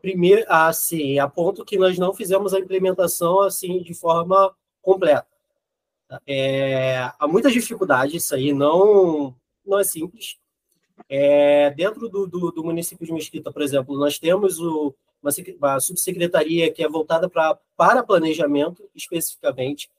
[0.00, 5.26] Primeiro, assim, a ponto que nós não fizemos a implementação assim de forma completa.
[6.26, 9.34] É, há muitas dificuldades, isso aí não,
[9.66, 10.38] não é simples.
[11.08, 15.80] É, dentro do, do, do, município de Mesquita, por exemplo, nós temos o, uma, uma
[15.80, 19.90] subsecretaria que é voltada pra, para planejamento, especificamente,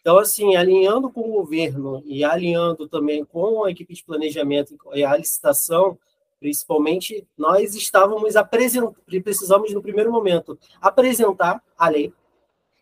[0.00, 5.04] então, assim, alinhando com o governo e alinhando também com a equipe de planejamento e
[5.04, 5.98] a licitação,
[6.40, 12.12] principalmente, nós estávamos apresentando, precisamos no primeiro momento apresentar a lei,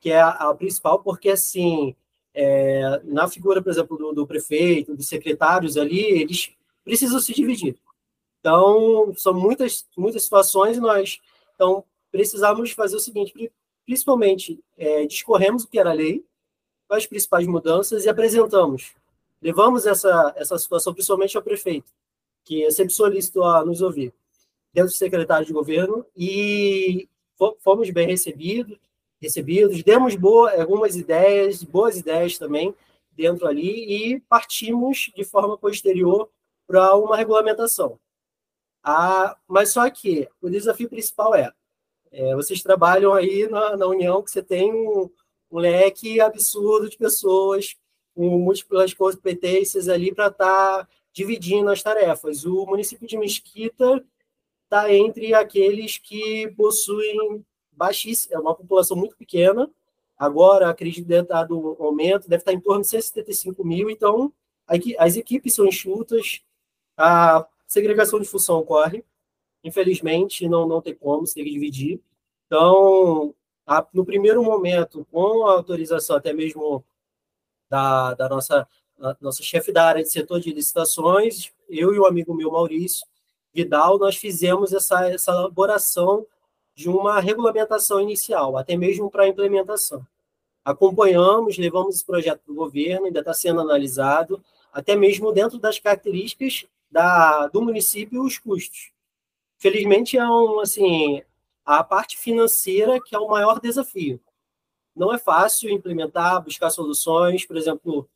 [0.00, 1.96] que é a, a principal, porque assim,
[2.36, 6.52] é, na figura, por exemplo, do, do, prefeito, dos secretários ali, eles
[6.84, 7.74] precisam se dividir.
[8.40, 11.18] Então, são muitas, muitas situações nós,
[11.54, 13.50] então, precisamos fazer o seguinte,
[13.86, 16.22] principalmente, é, discorremos o que era a lei,
[16.90, 18.92] as principais mudanças e apresentamos.
[19.40, 21.90] Levamos essa, essa situação principalmente ao prefeito,
[22.44, 24.12] que é sempre solícito a nos ouvir,
[24.74, 27.08] dentro do secretário de governo, e
[27.60, 28.78] fomos bem recebidos,
[29.20, 32.74] recebidos demos boa, algumas ideias, boas ideias também
[33.12, 36.28] dentro ali, e partimos de forma posterior
[36.66, 37.98] para uma regulamentação.
[38.82, 41.52] Ah, mas só que o desafio principal é,
[42.12, 45.10] é vocês trabalham aí na, na União que você tem um,
[45.50, 47.74] um leque absurdo de pessoas
[48.14, 52.44] com múltiplas competências ali para estar tá dividindo as tarefas.
[52.44, 54.04] O município de Mesquita
[54.64, 57.44] está entre aqueles que possuem
[57.76, 59.70] baixíssima, é uma população muito pequena.
[60.18, 63.90] Agora, acredito que deve estar do aumento, deve estar em torno de 175 mil.
[63.90, 64.32] Então,
[64.98, 66.40] as equipes são enxutas,
[66.96, 69.04] a segregação de função ocorre.
[69.62, 72.00] Infelizmente, não, não tem como, tem que dividir.
[72.46, 73.34] Então,
[73.66, 76.84] a, no primeiro momento, com a autorização até mesmo
[77.68, 78.66] da, da nossa,
[79.20, 83.06] nossa chefe da área de setor de licitações, eu e o amigo meu, Maurício
[83.52, 86.26] Vidal, nós fizemos essa, essa elaboração
[86.76, 90.06] de uma regulamentação inicial, até mesmo para a implementação.
[90.62, 95.78] Acompanhamos, levamos esse projeto para o governo, ainda está sendo analisado, até mesmo dentro das
[95.78, 98.90] características da, do município os custos.
[99.58, 101.22] Felizmente, é um, assim,
[101.64, 104.20] a parte financeira que é o maior desafio.
[104.94, 107.46] Não é fácil implementar, buscar soluções.
[107.46, 108.06] Por exemplo,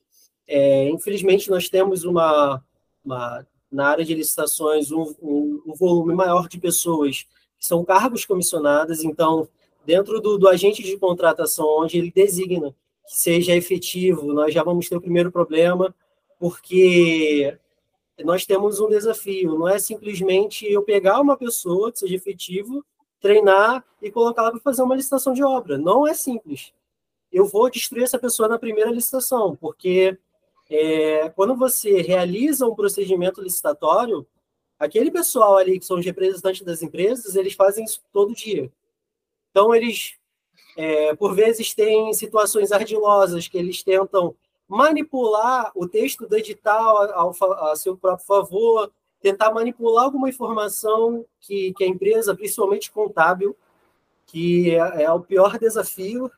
[0.46, 2.62] é, infelizmente, nós temos uma,
[3.02, 7.26] uma, na área de licitações um, um, um volume maior de pessoas
[7.60, 9.46] são cargos comissionados, então,
[9.84, 12.74] dentro do, do agente de contratação, onde ele designa
[13.06, 15.94] que seja efetivo, nós já vamos ter o primeiro problema,
[16.38, 17.58] porque
[18.24, 22.84] nós temos um desafio, não é simplesmente eu pegar uma pessoa que seja efetivo,
[23.20, 25.76] treinar e colocá-la para fazer uma licitação de obra.
[25.76, 26.72] Não é simples.
[27.30, 30.18] Eu vou destruir essa pessoa na primeira licitação, porque
[30.70, 34.26] é, quando você realiza um procedimento licitatório,
[34.80, 38.72] aquele pessoal ali que são os representantes das empresas, eles fazem isso todo dia.
[39.50, 40.14] Então, eles,
[40.76, 44.34] é, por vezes, têm situações ardilosas que eles tentam
[44.66, 47.34] manipular o texto do edital ao,
[47.70, 48.90] a seu próprio favor,
[49.20, 53.54] tentar manipular alguma informação que, que a empresa, principalmente contábil,
[54.26, 56.30] que é, é o pior desafio.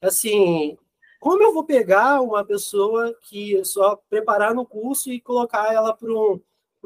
[0.00, 0.78] Assim,
[1.18, 6.12] como eu vou pegar uma pessoa que só preparar no curso e colocar ela para
[6.12, 6.38] um,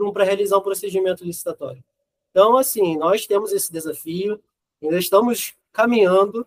[0.02, 1.82] um, realizar um procedimento licitatório?
[2.30, 4.40] Então, assim, nós temos esse desafio,
[4.82, 6.46] ainda estamos caminhando,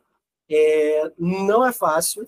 [0.49, 2.27] é, não é fácil,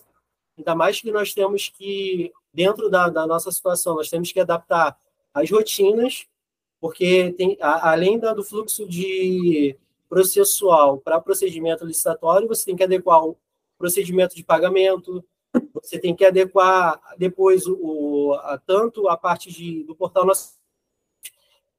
[0.58, 4.98] ainda mais que nós temos que, dentro da, da nossa situação, nós temos que adaptar
[5.34, 6.28] as rotinas,
[6.80, 9.76] porque tem, a, além da, do fluxo de
[10.10, 13.38] processual para procedimento licitatório, você tem que adequar o
[13.78, 15.24] procedimento de pagamento,
[15.74, 20.54] você tem que adequar depois o, a, tanto a parte de, do portal nosso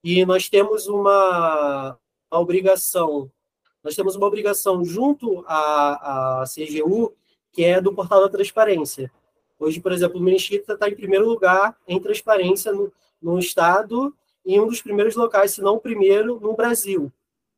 [0.05, 1.99] e nós temos uma,
[2.31, 3.31] obrigação
[3.83, 7.15] nós temos uma obrigação junto à, à CGU
[7.53, 9.11] que é do portal da transparência
[9.59, 14.15] hoje por exemplo o Ministério está em primeiro lugar em transparência no, no estado
[14.45, 17.11] e um dos primeiros locais se não o primeiro no Brasil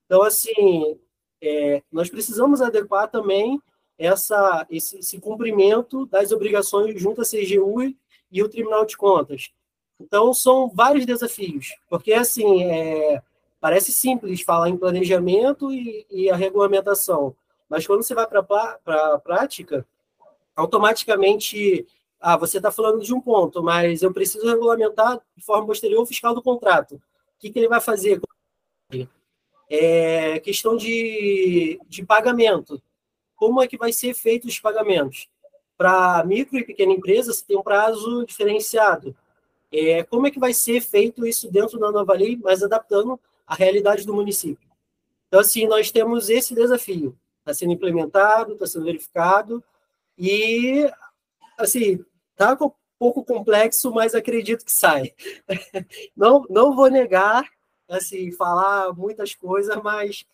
[0.06, 0.96] então assim
[1.42, 3.60] é, nós precisamos adequar também
[3.98, 7.94] essa, esse, esse cumprimento das obrigações junto à CGU
[8.30, 9.50] e o Tribunal de Contas.
[10.00, 13.22] Então, são vários desafios, porque, assim, é,
[13.60, 17.34] parece simples falar em planejamento e, e a regulamentação,
[17.68, 18.40] mas quando você vai para
[18.86, 19.86] a prática,
[20.54, 21.86] automaticamente,
[22.20, 26.06] ah, você está falando de um ponto, mas eu preciso regulamentar de forma posterior o
[26.06, 26.96] fiscal do contrato.
[26.96, 27.00] O
[27.38, 28.20] que, que ele vai fazer?
[29.68, 32.80] É questão de, de pagamento
[33.36, 35.28] como é que vai ser feito os pagamentos.
[35.76, 39.14] Para micro e pequena empresa, você tem um prazo diferenciado.
[39.72, 43.54] É, como é que vai ser feito isso dentro da nova lei, mas adaptando à
[43.54, 44.68] realidade do município?
[45.28, 47.18] Então, assim, nós temos esse desafio.
[47.40, 49.62] Está sendo implementado, está sendo verificado,
[50.18, 50.90] e,
[51.58, 55.14] assim, está um pouco complexo, mas acredito que sai.
[56.16, 57.46] Não, não vou negar,
[57.88, 60.24] assim, falar muitas coisas, mas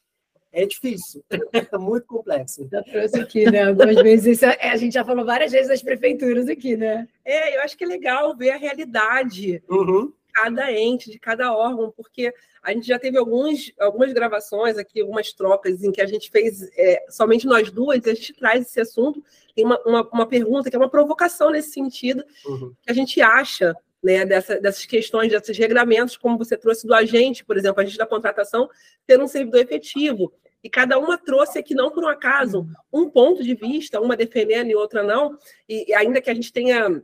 [0.52, 2.68] é difícil, é muito complexo.
[2.70, 3.64] Já trouxe aqui, né?
[3.64, 7.08] Algumas vezes, isso é, a gente já falou várias vezes das prefeituras aqui, né?
[7.24, 10.08] É, eu acho que é legal ver a realidade uhum.
[10.08, 15.00] de cada ente, de cada órgão, porque a gente já teve alguns, algumas gravações aqui,
[15.00, 18.66] algumas trocas em que a gente fez é, somente nós duas, e a gente traz
[18.66, 19.24] esse assunto.
[19.54, 22.74] Tem uma, uma, uma pergunta que é uma provocação nesse sentido, uhum.
[22.82, 27.44] que a gente acha né, dessa, dessas questões, desses regramentos, como você trouxe do agente,
[27.44, 28.68] por exemplo, a gente da contratação,
[29.06, 30.32] ter um servidor efetivo.
[30.62, 34.70] E cada uma trouxe aqui, não por um acaso, um ponto de vista, uma defendendo
[34.70, 35.36] e outra não,
[35.68, 37.02] e ainda que a gente tenha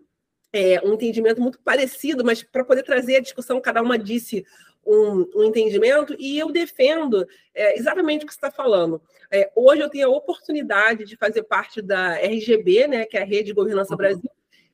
[0.53, 4.47] é, um entendimento muito parecido, mas para poder trazer a discussão, cada uma disse
[4.87, 9.03] um, um entendimento, e eu defendo é, exatamente o que você está falando.
[9.31, 13.27] É, hoje eu tenho a oportunidade de fazer parte da RGB, né, que é a
[13.27, 13.99] Rede de Governança uhum.
[13.99, 14.31] Brasil,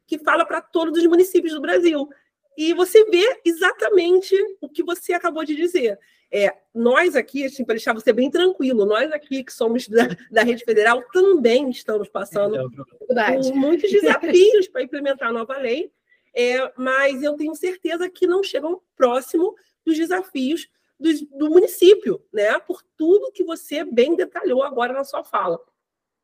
[0.07, 2.09] que fala para todos os municípios do Brasil.
[2.57, 5.99] E você vê exatamente o que você acabou de dizer.
[6.37, 10.43] É, nós aqui, assim, para deixar você bem tranquilo, nós aqui que somos da, da
[10.43, 15.93] rede federal também estamos passando é, por muitos desafios para implementar a nova lei,
[16.35, 19.55] é, mas eu tenho certeza que não chegam próximo
[19.87, 20.68] dos desafios
[20.99, 22.59] do, do município, né?
[22.59, 25.61] Por tudo que você bem detalhou agora na sua fala.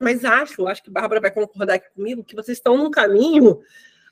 [0.00, 3.60] Mas acho, acho que a Bárbara vai concordar aqui comigo, que vocês estão num caminho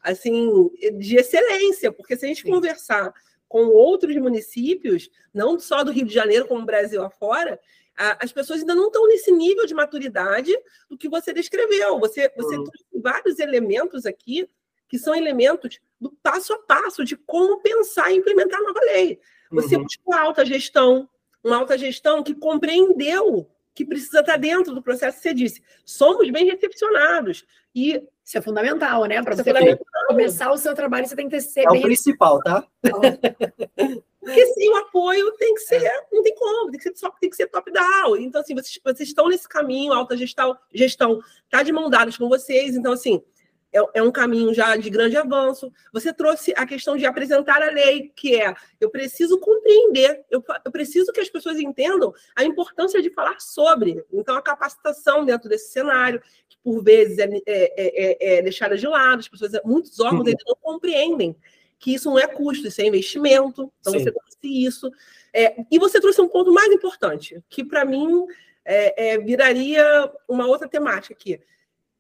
[0.01, 2.51] assim de excelência, porque se a gente Sim.
[2.51, 3.13] conversar
[3.49, 7.59] com outros municípios, não só do Rio de Janeiro, como o Brasil afora,
[7.97, 10.57] as pessoas ainda não estão nesse nível de maturidade
[10.89, 11.99] do que você descreveu.
[11.99, 12.65] Você, você uhum.
[12.65, 14.49] trouxe vários elementos aqui
[14.89, 19.19] que são elementos do passo a passo de como pensar e implementar a nova lei.
[19.51, 19.83] Você uhum.
[19.83, 21.09] buscou a alta gestão,
[21.43, 25.63] uma alta gestão que compreendeu que precisa estar dentro do processo que você disse.
[25.85, 27.45] Somos bem recepcionados.
[27.75, 29.23] E isso é fundamental, né?
[29.23, 29.79] Para você é
[30.09, 31.81] começar o seu trabalho, você tem que ser é bem...
[31.81, 32.67] o principal, tá?
[34.21, 37.37] Porque sim, o apoio tem que ser, não tem como, tem que ser, tem que
[37.37, 38.17] ser top-down.
[38.17, 42.29] Então, assim, vocês, vocês estão nesse caminho, alta gestão, gestão tá de mão dadas com
[42.29, 42.77] vocês.
[42.77, 43.23] Então, assim,
[43.73, 45.71] é, é, um caminho já de grande avanço.
[45.93, 50.73] Você trouxe a questão de apresentar a lei, que é eu preciso compreender, eu, eu
[50.73, 54.05] preciso que as pessoas entendam a importância de falar sobre.
[54.13, 58.87] Então, a capacitação dentro desse cenário, que por vezes é, é, é, é deixada de
[58.87, 60.29] lado, as pessoas, muitos órgãos uhum.
[60.29, 61.37] ainda não compreendem
[61.79, 63.73] que isso não é custo, isso é investimento.
[63.81, 64.01] Então, Sim.
[64.01, 64.91] você trouxe isso.
[65.33, 68.27] É, e você trouxe um ponto mais importante, que para mim
[68.65, 71.39] é, viraria uma outra temática aqui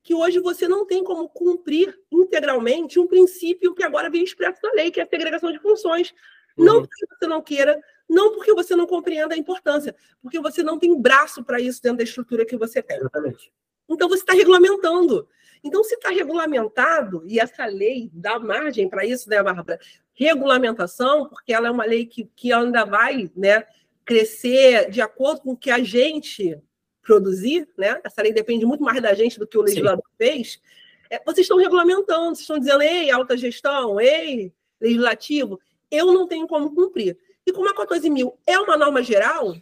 [0.08, 4.72] que hoje você não tem como cumprir integralmente um princípio que agora vem expresso na
[4.72, 6.14] lei, que é a segregação de funções.
[6.56, 6.64] Uhum.
[6.64, 7.78] Não porque você não queira,
[8.08, 11.98] não porque você não compreenda a importância, porque você não tem braço para isso dentro
[11.98, 12.96] da estrutura que você tem.
[12.96, 13.52] Exatamente.
[13.86, 15.28] Então você está regulamentando.
[15.62, 19.78] Então, se está regulamentado, e essa lei dá margem para isso, né, Bárbara?
[20.14, 23.66] Regulamentação, porque ela é uma lei que, que ainda vai né,
[24.06, 26.58] crescer de acordo com o que a gente
[27.08, 27.98] produzir, né?
[28.04, 30.14] Essa lei depende muito mais da gente do que o legislador Sim.
[30.18, 30.60] fez.
[31.08, 35.58] É, vocês estão regulamentando, vocês estão dizendo, ei, alta gestão, ei, legislativo,
[35.90, 37.16] eu não tenho como cumprir.
[37.46, 39.56] E como a 14 mil é uma norma geral,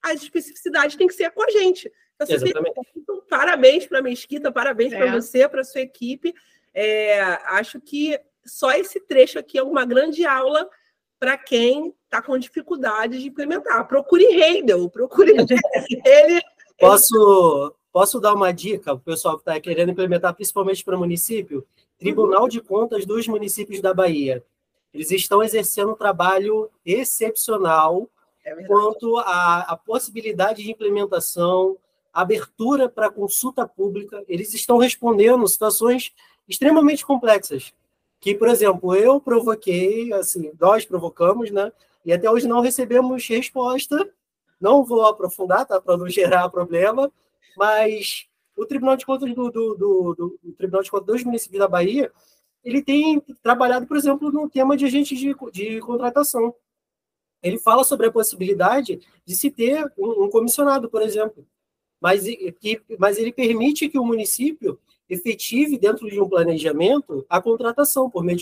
[0.00, 1.92] as especificidades têm que ser com a gente.
[2.14, 2.80] Então, Exatamente.
[2.96, 4.96] Então, parabéns para a Mesquita, parabéns é.
[4.96, 6.32] para você, para a sua equipe.
[6.72, 10.70] É, acho que só esse trecho aqui é uma grande aula
[11.18, 13.88] para quem está com dificuldade de implementar.
[13.88, 15.32] Procure Heidel, procure
[16.06, 16.40] ele
[16.78, 20.98] Posso, posso dar uma dica para o pessoal que está querendo implementar, principalmente para o
[20.98, 21.66] município?
[21.98, 24.44] Tribunal de Contas dos municípios da Bahia.
[24.92, 28.08] Eles estão exercendo um trabalho excepcional
[28.44, 31.76] é quanto à, à possibilidade de implementação,
[32.12, 34.22] abertura para consulta pública.
[34.28, 36.12] Eles estão respondendo situações
[36.48, 37.74] extremamente complexas.
[38.20, 41.72] Que, por exemplo, eu provoquei, assim, nós provocamos, né?
[42.04, 44.08] E até hoje não recebemos resposta
[44.60, 45.80] não vou aprofundar, tá?
[45.80, 47.10] Para não gerar problema,
[47.56, 48.26] mas
[48.56, 52.10] o Tribunal de Contas do, do, do, do Tribunal de Contas dos municípios da Bahia,
[52.64, 56.54] ele tem trabalhado, por exemplo, no tema de agentes de, de contratação.
[57.42, 61.46] Ele fala sobre a possibilidade de se ter um, um comissionado, por exemplo,
[62.00, 62.24] mas,
[62.58, 64.78] que, mas ele permite que o município
[65.08, 68.38] efetive, dentro de um planejamento, a contratação por meio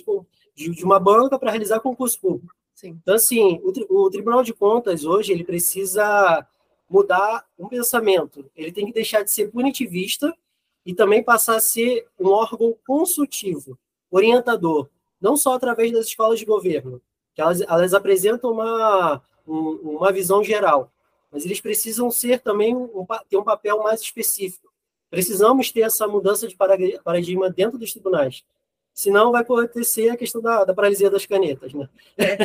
[0.55, 2.55] de, de uma banca para realizar concurso público.
[2.85, 2.99] Sim.
[3.01, 6.47] Então, assim, o, o Tribunal de Contas hoje ele precisa
[6.89, 8.45] mudar um pensamento.
[8.55, 10.35] Ele tem que deixar de ser punitivista
[10.85, 13.79] e também passar a ser um órgão consultivo,
[14.11, 17.01] orientador, não só através das escolas de governo,
[17.35, 20.93] que elas, elas apresentam uma, um, uma visão geral,
[21.33, 24.71] mas eles precisam ser também um, ter um papel mais específico.
[25.09, 26.55] Precisamos ter essa mudança de
[27.03, 28.45] paradigma dentro dos tribunais.
[28.95, 31.89] Senão vai acontecer a questão da, da paralisia das canetas, né?
[32.17, 32.37] É.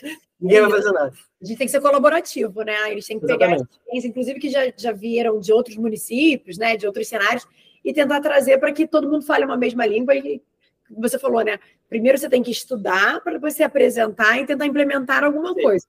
[0.40, 1.12] Ninguém vai fazer nada.
[1.40, 2.90] A gente tem que ser colaborativo, né?
[2.90, 3.58] Eles têm que Exatamente.
[3.58, 6.76] pegar experiência, inclusive que já, já viram de outros municípios, né?
[6.76, 7.46] De outros cenários,
[7.84, 10.42] e tentar trazer para que todo mundo fale uma mesma língua e
[10.90, 11.58] você falou, né?
[11.88, 15.62] Primeiro você tem que estudar para depois se apresentar e tentar implementar alguma Sim.
[15.62, 15.86] coisa.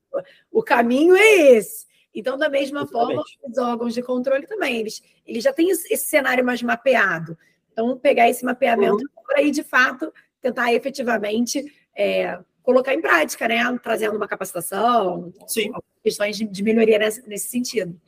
[0.51, 1.85] O caminho é esse.
[2.13, 3.15] Então, da mesma Exatamente.
[3.15, 7.37] forma, os órgãos de controle também, eles, eles já têm esse cenário mais mapeado.
[7.71, 9.14] Então, pegar esse mapeamento uhum.
[9.25, 11.65] Para aí, de fato, tentar efetivamente
[11.95, 13.61] é, colocar em prática, né?
[13.81, 15.71] Trazendo uma capacitação, Sim.
[16.03, 17.99] questões de, de melhoria nesse, nesse, sentido.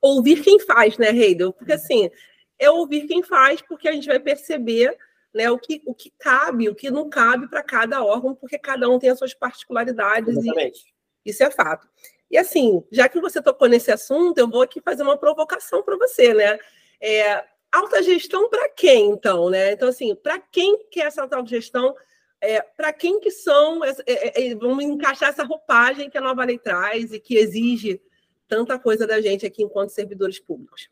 [0.00, 1.52] Ouvir quem faz, né, Heidel?
[1.52, 2.10] Porque assim,
[2.58, 4.96] é ouvir quem faz, porque a gente vai perceber
[5.34, 8.88] né, o, que, o que cabe, o que não cabe para cada órgão, porque cada
[8.88, 10.36] um tem as suas particularidades.
[10.36, 10.94] Exatamente.
[11.24, 11.88] E isso é fato.
[12.30, 15.96] E assim, já que você tocou nesse assunto, eu vou aqui fazer uma provocação para
[15.96, 16.58] você, né?
[17.00, 19.72] É, Alta gestão para quem, então, né?
[19.72, 21.94] Então, assim, para quem quer essa alta gestão
[22.40, 26.44] é, para quem que são, é, é, é, vamos encaixar essa roupagem que a nova
[26.44, 28.00] lei traz e que exige
[28.48, 30.88] tanta coisa da gente aqui enquanto servidores públicos?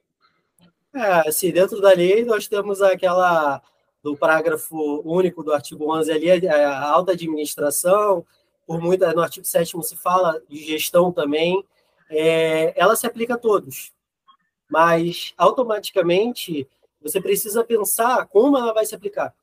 [0.94, 3.62] É, assim, dentro da lei nós temos aquela
[4.02, 8.24] do parágrafo único do artigo 11 ali, a alta administração,
[8.66, 11.64] por muito, no artigo 7 se fala de gestão também,
[12.10, 13.92] é, ela se aplica a todos,
[14.68, 16.68] mas automaticamente
[17.00, 19.34] você precisa pensar como ela vai se aplicar.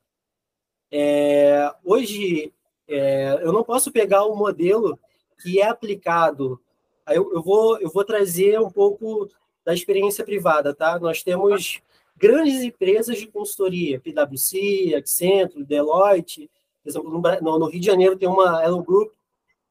[0.91, 2.53] É, hoje,
[2.87, 4.99] é, eu não posso pegar um modelo
[5.41, 6.59] que é aplicado.
[7.07, 9.29] Eu, eu, vou, eu vou trazer um pouco
[9.63, 10.99] da experiência privada, tá?
[10.99, 11.81] Nós temos
[12.15, 16.49] grandes empresas de consultoria, PwC, Accenture, Deloitte,
[16.83, 17.09] por exemplo,
[17.41, 19.11] no, no Rio de Janeiro tem uma Elo Group,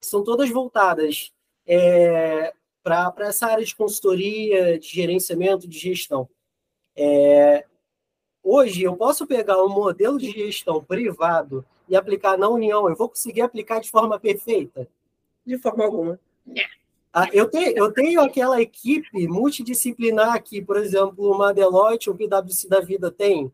[0.01, 1.33] que são todas voltadas
[1.67, 2.53] é,
[2.85, 6.29] para essa área de consultoria, de gerenciamento, de gestão.
[6.95, 7.65] É,
[8.45, 13.09] Hoje, eu posso pegar um modelo de gestão privado e aplicar na União, eu vou
[13.09, 14.87] conseguir aplicar de forma perfeita?
[15.47, 16.21] De forma alguma.
[17.11, 22.69] Ah, eu, tenho, eu tenho aquela equipe multidisciplinar que, por exemplo, uma Deloitte, um PwC
[22.69, 23.51] da vida tem.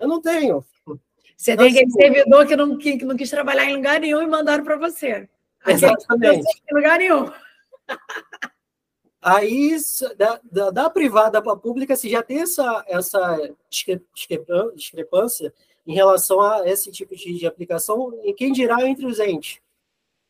[0.00, 0.64] Eu não tenho.
[1.36, 4.22] Você então, tem aquele assim, servidor que não, que não quis trabalhar em lugar nenhum
[4.22, 5.28] e mandaram para você.
[5.66, 6.46] Exatamente.
[6.70, 7.30] Em lugar nenhum.
[9.20, 9.76] Aí,
[10.16, 13.54] da, da, da privada para a pública, se já tem essa, essa
[14.74, 15.54] discrepância
[15.86, 19.60] em relação a esse tipo de, de aplicação, e quem dirá entre os entes,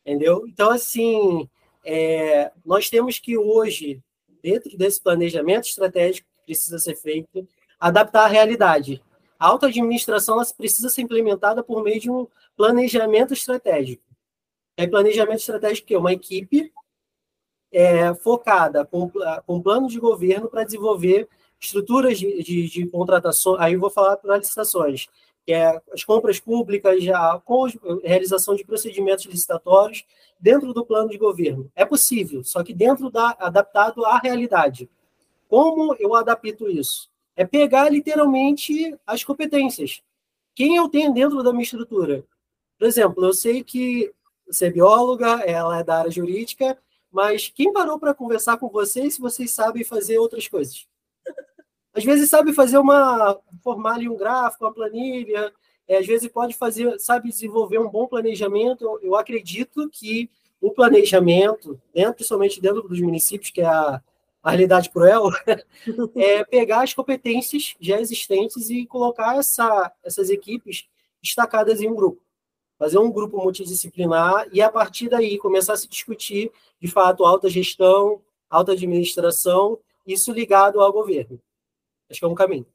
[0.05, 0.46] entendeu?
[0.46, 1.48] Então, assim,
[1.84, 3.98] é, nós temos que hoje,
[4.42, 7.48] dentro desse planejamento estratégico que precisa ser feito,
[7.80, 9.03] adaptar a realidade.
[9.38, 12.26] A auto-administração precisa ser implementada por meio de um
[12.57, 14.05] planejamento estratégico.
[14.76, 16.72] É planejamento estratégico que é uma equipe
[17.72, 19.10] é, focada com,
[19.46, 24.16] com plano de governo para desenvolver estruturas de, de, de, contratação, aí eu vou falar
[24.16, 25.08] para licitações,
[25.46, 27.42] que é as compras públicas, já, a
[28.04, 30.04] realização de procedimentos licitatórios
[30.38, 31.70] dentro do plano de governo.
[31.74, 34.90] É possível, só que dentro da adaptado à realidade.
[35.48, 37.10] Como eu adapto isso?
[37.36, 40.02] É pegar literalmente as competências.
[40.54, 42.24] Quem eu tenho dentro da minha estrutura?
[42.78, 44.12] Por exemplo, eu sei que
[44.46, 46.76] você é bióloga, ela é da área jurídica,
[47.12, 50.86] mas quem parou para conversar com vocês se vocês sabem fazer outras coisas?
[51.94, 55.52] Às vezes sabe fazer uma formar um gráfico, uma planilha,
[55.86, 58.82] é, às vezes pode fazer, sabe desenvolver um bom planejamento.
[58.82, 64.00] Eu, eu acredito que o planejamento, dentro, principalmente dentro dos municípios, que é a,
[64.42, 65.28] a realidade cruel,
[66.16, 70.88] é pegar as competências já existentes e colocar essa, essas equipes
[71.20, 72.21] destacadas em um grupo
[72.82, 77.48] fazer um grupo multidisciplinar e, a partir daí, começar a se discutir, de fato, alta
[77.48, 78.20] gestão,
[78.50, 81.40] alta administração, isso ligado ao governo.
[82.10, 82.66] Acho que é um caminho.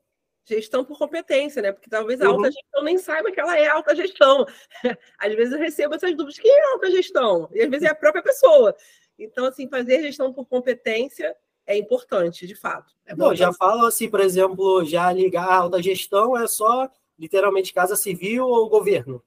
[0.45, 1.73] Gestão por competência, né?
[1.73, 2.35] Porque talvez a uhum.
[2.35, 4.45] alta gestão nem saiba que ela é alta gestão.
[5.19, 7.49] Às vezes eu recebo essas dúvidas: quem é alta gestão?
[7.51, 8.73] E às vezes é a própria pessoa.
[9.19, 11.35] Então, assim, fazer gestão por competência
[11.65, 12.93] é importante, de fato.
[13.05, 16.89] É Não, já falo assim, por exemplo, já ligar a alta gestão é só
[17.19, 19.21] literalmente casa civil ou governo.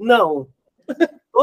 [0.00, 0.48] Não.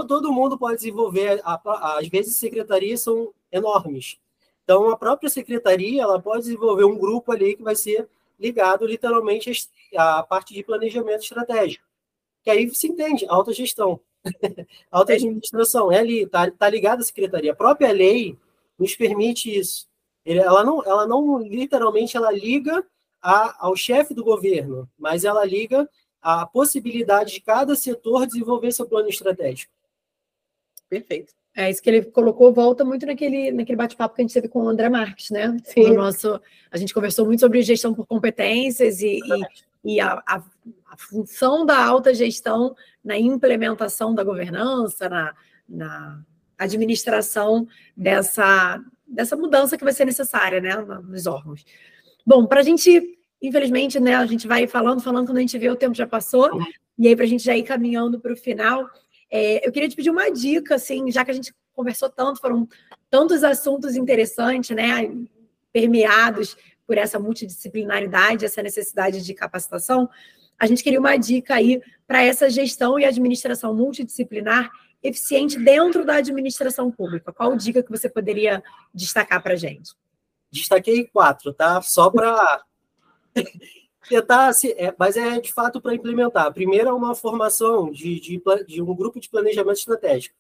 [0.08, 4.18] Todo mundo pode desenvolver, às vezes secretarias são enormes.
[4.64, 9.52] Então, a própria secretaria ela pode desenvolver um grupo ali que vai ser ligado literalmente
[9.96, 11.86] à parte de planejamento estratégico.
[12.44, 14.00] Que aí se entende, alta gestão,
[14.92, 17.54] alta administração, é ali, está tá ligada à secretaria.
[17.54, 18.38] A própria lei
[18.78, 19.88] nos permite isso.
[20.26, 22.86] Ela não, ela não literalmente ela liga
[23.22, 25.90] a, ao chefe do governo, mas ela liga
[26.22, 29.72] a possibilidade de cada setor desenvolver seu plano estratégico.
[30.90, 31.34] Perfeito.
[31.56, 34.64] É isso que ele colocou, volta muito naquele, naquele bate-papo que a gente teve com
[34.64, 35.58] o André Marques, né?
[35.64, 35.94] Sim.
[35.94, 36.40] nosso,
[36.70, 39.20] a gente conversou muito sobre gestão por competências e,
[39.84, 40.44] e, e a, a,
[40.86, 45.36] a, função da alta gestão na implementação da governança, na,
[45.68, 46.24] na
[46.60, 51.66] administração dessa, dessa mudança que vai ser necessária né, nos órgãos.
[52.24, 55.70] Bom, para a gente Infelizmente, né, a gente vai falando, falando, quando a gente vê
[55.70, 56.50] o tempo já passou,
[56.98, 58.90] e aí para a gente já ir caminhando para o final,
[59.30, 62.68] é, eu queria te pedir uma dica, assim, já que a gente conversou tanto, foram
[63.10, 65.12] tantos assuntos interessantes, né,
[65.72, 66.58] permeados
[66.88, 70.10] por essa multidisciplinaridade, essa necessidade de capacitação,
[70.58, 74.72] a gente queria uma dica aí para essa gestão e administração multidisciplinar
[75.04, 77.32] eficiente dentro da administração pública.
[77.32, 78.64] Qual dica que você poderia
[78.94, 79.92] destacar para a gente?
[80.52, 81.82] Destaquei quatro, tá?
[81.82, 82.64] Só para
[84.08, 86.54] tentar, é, mas é de fato para implementar.
[86.54, 90.36] Primeiro é uma formação de, de, de, um grupo de planejamento estratégico,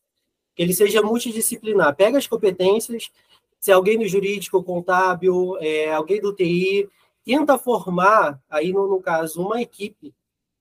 [0.56, 1.96] que ele seja multidisciplinar.
[1.96, 3.12] Pega as competências,
[3.60, 6.90] se é alguém do jurídico, contábil, é, alguém do TI,
[7.26, 10.14] tenta formar, aí no, no caso, uma equipe,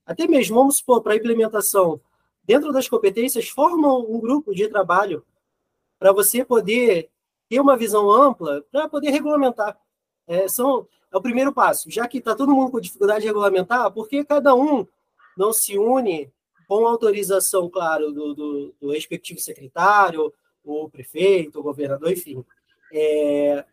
[0.05, 1.99] até mesmo, vamos supor, para implementação
[2.43, 5.23] dentro das competências, formam um grupo de trabalho
[5.99, 7.09] para você poder
[7.49, 9.77] ter uma visão ampla, para poder regulamentar.
[10.25, 11.89] É, são, é o primeiro passo.
[11.89, 14.85] Já que está todo mundo com dificuldade de regulamentar, por que cada um
[15.37, 16.31] não se une
[16.67, 20.33] com autorização, claro, do, do, do respectivo secretário,
[20.63, 22.43] o prefeito, o governador, enfim.
[22.91, 23.65] É,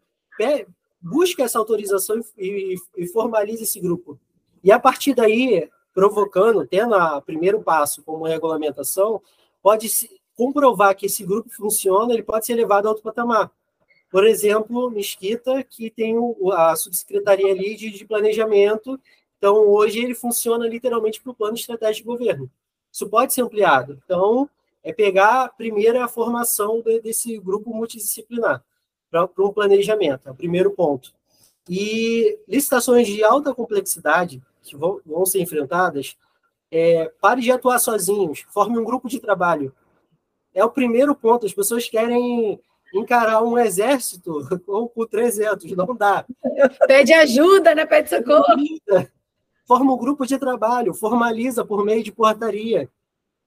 [1.00, 4.18] busca essa autorização e, e, e formaliza esse grupo.
[4.62, 9.20] E a partir daí, provocando, tendo o primeiro passo como regulamentação,
[9.62, 9.88] pode
[10.36, 13.50] comprovar que esse grupo funciona, ele pode ser levado a outro patamar.
[14.14, 16.14] Por exemplo, Mesquita, que tem
[16.52, 18.96] a subsecretaria ali de, de planejamento,
[19.36, 22.48] então hoje ele funciona literalmente para o plano estratégico de governo.
[22.92, 24.00] Isso pode ser ampliado.
[24.04, 24.48] Então,
[24.84, 28.62] é pegar primeiro a formação de, desse grupo multidisciplinar
[29.10, 31.12] para um planejamento, é o primeiro ponto.
[31.68, 36.16] E licitações de alta complexidade, que vão, vão ser enfrentadas,
[36.70, 39.74] é, pare de atuar sozinhos, forme um grupo de trabalho.
[40.54, 41.46] É o primeiro ponto.
[41.46, 42.60] As pessoas querem
[42.94, 46.24] encarar um exército com, com 300, não dá.
[46.86, 47.84] Pede ajuda, né?
[47.84, 48.44] Pede socorro.
[49.66, 52.88] Forma um grupo de trabalho, formaliza por meio de portaria.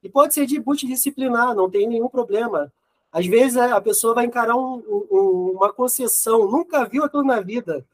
[0.03, 2.71] E pode ser de multidisciplinar, não tem nenhum problema.
[3.11, 7.85] Às vezes a pessoa vai encarar um, um, uma concessão, nunca viu aquilo na vida.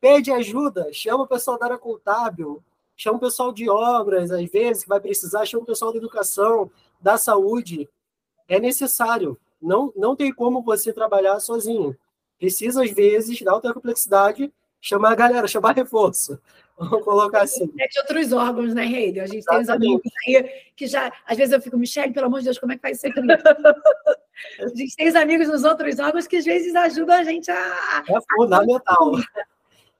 [0.00, 2.62] Pede ajuda, chama o pessoal da área contábil,
[2.96, 6.70] chama o pessoal de obras, às vezes, que vai precisar, chama o pessoal da educação,
[7.00, 7.88] da saúde.
[8.48, 9.38] É necessário.
[9.60, 11.96] Não, não tem como você trabalhar sozinho.
[12.38, 16.38] Precisa, às vezes, da alta complexidade, chamar a galera, chamar reforço.
[16.78, 17.68] Vamos colocar assim.
[17.78, 19.18] É de outros órgãos, né, Heide?
[19.18, 19.66] A gente Exatamente.
[19.66, 22.58] tem os amigos aí que já, às vezes eu fico, Michelle, pelo amor de Deus,
[22.58, 23.32] como é que vai ser comigo?
[24.62, 28.04] a gente tem os amigos nos outros órgãos que às vezes ajudam a gente a.
[28.08, 29.12] É fundamental.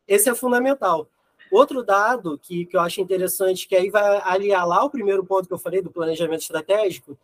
[0.07, 1.09] Esse é fundamental.
[1.51, 5.49] Outro dado que, que eu acho interessante, que aí vai aliar lá o primeiro ponto
[5.49, 7.19] que eu falei do planejamento estratégico,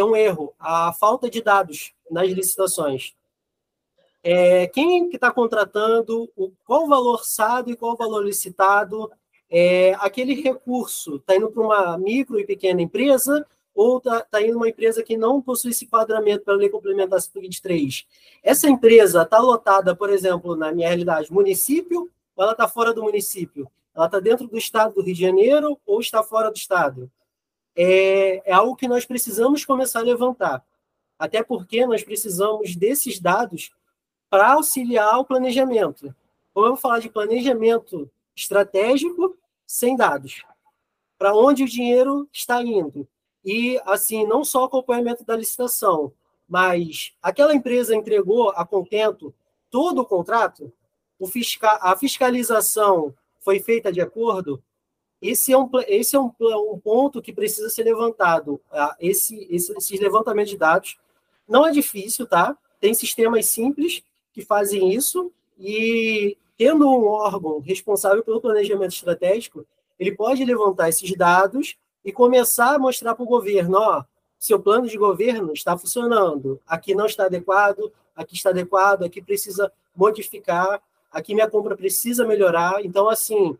[0.00, 3.14] que é um erro, a falta de dados nas licitações.
[4.22, 9.10] É, quem que está contratando, o, qual o valor orçado e qual o valor licitado,
[9.50, 14.56] é, aquele recurso está indo para uma micro e pequena empresa ou está tá indo
[14.56, 18.06] uma empresa que não possui esse quadramento para lei complementar 23.
[18.42, 23.02] Essa empresa está lotada, por exemplo, na minha realidade, município ou ela está fora do
[23.02, 23.70] município?
[23.94, 27.10] Ela está dentro do estado do Rio de Janeiro ou está fora do estado?
[27.76, 30.64] É, é algo que nós precisamos começar a levantar.
[31.18, 33.72] Até porque nós precisamos desses dados
[34.28, 36.14] para auxiliar o planejamento.
[36.50, 40.42] Então, vamos falar de planejamento estratégico sem dados.
[41.18, 43.06] Para onde o dinheiro está indo?
[43.44, 46.12] E, assim, não só acompanhamento da licitação,
[46.48, 49.34] mas aquela empresa entregou a contento
[49.70, 50.72] todo o contrato?
[51.20, 54.60] o fiscal, a fiscalização foi feita de acordo,
[55.20, 58.60] esse é um, esse é um, um ponto que precisa ser levantado.
[58.70, 58.96] Tá?
[59.00, 60.98] Esse, esse, esses levantamentos de dados
[61.48, 62.56] não é difícil, tá?
[62.80, 64.02] Tem sistemas simples
[64.32, 69.66] que fazem isso e tendo um órgão responsável pelo planejamento estratégico,
[69.98, 74.04] ele pode levantar esses dados e começar a mostrar para o governo, ó,
[74.38, 79.70] seu plano de governo está funcionando, aqui não está adequado, aqui está adequado, aqui precisa
[79.94, 82.84] modificar aqui minha compra precisa melhorar.
[82.84, 83.58] Então, assim,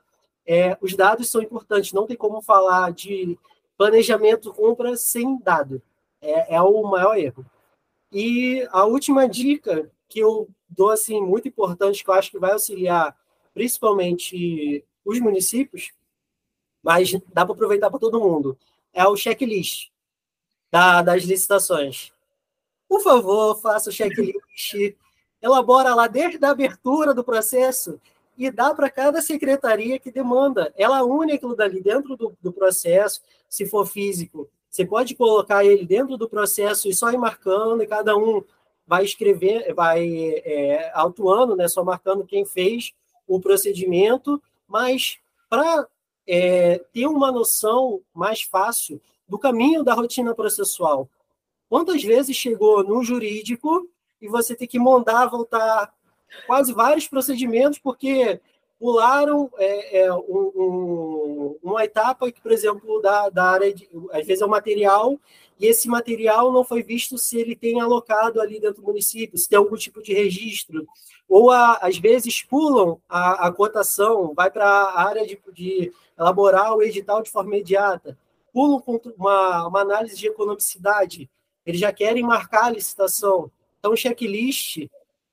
[0.53, 1.93] é, os dados são importantes.
[1.93, 3.39] Não tem como falar de
[3.79, 5.81] planejamento compra sem dado.
[6.21, 7.47] É, é o maior erro.
[8.11, 12.51] E a última dica que eu dou, assim, muito importante, que eu acho que vai
[12.51, 13.17] auxiliar
[13.55, 15.93] principalmente os municípios,
[16.83, 18.59] mas dá para aproveitar para todo mundo,
[18.93, 19.91] é o checklist
[20.69, 22.13] da, das licitações.
[22.89, 24.97] Por favor, faça o checklist
[25.41, 28.01] elabora lá desde a abertura do processo
[28.41, 30.73] e dá para cada secretaria que demanda.
[30.75, 34.49] Ela une aquilo dali dentro do, do, processo, se for físico.
[34.71, 38.43] Você pode colocar ele dentro do processo e só ir marcando, e cada um
[38.87, 40.09] vai escrever, vai
[40.43, 42.95] é, autuando, né, só marcando quem fez
[43.29, 45.19] o procedimento, mas
[45.51, 45.87] para
[46.27, 51.11] é, ter uma noção mais fácil do caminho da rotina processual.
[51.69, 53.87] Quantas vezes chegou no jurídico
[54.19, 55.93] e você tem que mandar voltar
[56.47, 58.41] quase vários procedimentos, porque
[58.79, 64.27] pularam é, é, um, um, uma etapa que, por exemplo, da, da área de, às
[64.27, 65.19] vezes é um material
[65.59, 69.47] e esse material não foi visto se ele tem alocado ali dentro do município, se
[69.47, 70.87] tem algum tipo de registro,
[71.29, 76.75] ou a, às vezes pulam a, a cotação, vai para a área de, de, elaborar
[76.75, 78.19] o edital de forma imediata,
[78.53, 78.83] pulam
[79.19, 81.29] uma, uma análise de economicidade,
[81.67, 83.51] eles já querem marcar a licitação,
[83.81, 84.87] então, o checklist,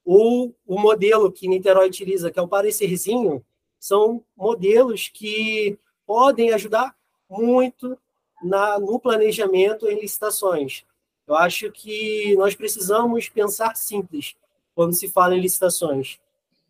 [0.10, 3.45] ou o modelo que Niterói utiliza, que é o parecerzinho,
[3.78, 6.95] são modelos que podem ajudar
[7.30, 7.97] muito
[8.41, 10.86] na, no planejamento em licitações.
[11.28, 14.34] Eu acho que nós precisamos pensar simples
[14.74, 16.22] quando se fala em licitações.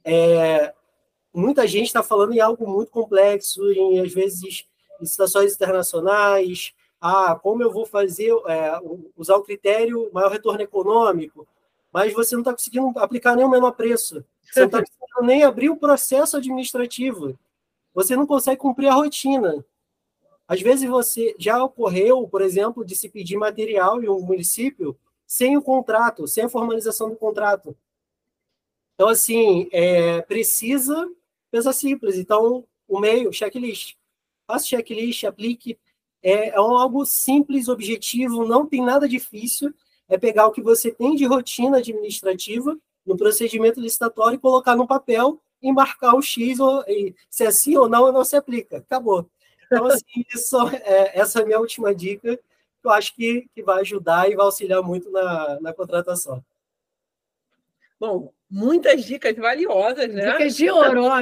[0.03, 0.73] É,
[1.31, 4.65] muita gente está falando em algo muito complexo, em às vezes
[4.99, 6.73] licitações internacionais.
[6.99, 8.79] Ah, como eu vou fazer, é,
[9.15, 11.47] usar o critério maior retorno econômico,
[11.97, 14.23] mas você não está conseguindo aplicar nem o menor preço.
[14.43, 17.35] Você não está conseguindo nem abrir o processo administrativo.
[17.91, 19.65] Você não consegue cumprir a rotina.
[20.47, 24.95] Às vezes você já ocorreu, por exemplo, de se pedir material em um município
[25.25, 27.75] sem o contrato, sem a formalização do contrato.
[28.93, 31.09] Então, assim, é, precisa
[31.49, 32.15] pensar simples.
[32.15, 33.95] Então, o meio, checklist.
[34.45, 35.79] Faça checklist, aplique.
[36.21, 39.73] É, é algo simples, objetivo, não tem nada difícil.
[40.09, 44.87] É pegar o que você tem de rotina administrativa no procedimento licitatório e colocar no
[44.87, 48.77] papel, embarcar o X, ou, e, se é sim ou não, não se aplica.
[48.77, 49.29] Acabou.
[49.65, 50.03] Então, assim,
[50.33, 54.29] isso, é, essa é a minha última dica, que eu acho que, que vai ajudar
[54.29, 56.43] e vai auxiliar muito na, na contratação.
[57.99, 60.31] Bom, muitas dicas valiosas, né?
[60.31, 61.17] Dicas de ouro, ó,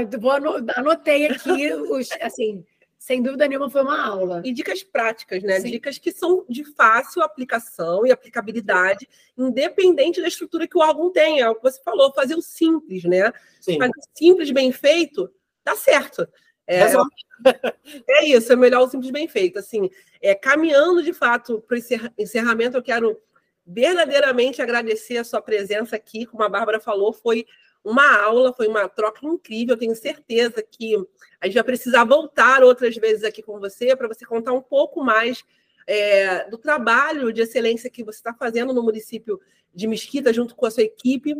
[0.76, 2.66] anotei aqui, os, assim,
[3.06, 4.42] sem dúvida nenhuma foi uma aula.
[4.44, 5.60] E dicas práticas, né?
[5.60, 5.70] Sim.
[5.70, 11.40] Dicas que são de fácil aplicação e aplicabilidade, independente da estrutura que o órgão tem.
[11.40, 13.32] É o que você falou, fazer o simples, né?
[13.62, 13.78] Sim.
[13.78, 15.32] Fazer o simples bem feito,
[15.64, 16.28] dá certo.
[16.66, 16.82] É,
[18.10, 19.60] é isso, é melhor o simples bem feito.
[19.60, 19.88] Assim,
[20.20, 21.82] é, caminhando de fato para o
[22.18, 23.22] encerramento, eu quero
[23.68, 27.46] verdadeiramente agradecer a sua presença aqui, como a Bárbara falou, foi
[27.86, 29.78] uma aula, foi uma troca incrível.
[29.78, 30.96] Tenho certeza que
[31.40, 35.04] a gente vai precisar voltar outras vezes aqui com você para você contar um pouco
[35.04, 35.44] mais
[35.88, 39.40] é, do trabalho de excelência que você está fazendo no município
[39.74, 41.36] de Mesquita, junto com a sua equipe.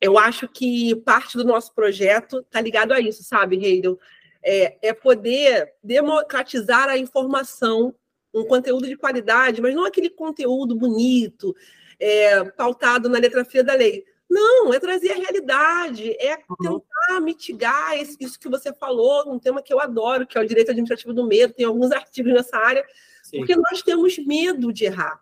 [0.00, 3.98] Eu acho que parte do nosso projeto está ligado a isso, sabe, Heidel?
[4.42, 7.94] é, é poder democratizar a informação,
[8.32, 11.54] um conteúdo de qualidade, mas não aquele conteúdo bonito,
[11.98, 14.04] é, pautado na letra fria da lei.
[14.28, 16.80] Não, é trazer a realidade, é uhum.
[16.80, 20.70] tentar mitigar isso que você falou, um tema que eu adoro, que é o direito
[20.70, 22.84] administrativo do medo, tem alguns artigos nessa área,
[23.22, 23.38] Sim.
[23.38, 25.20] porque nós temos medo de errar.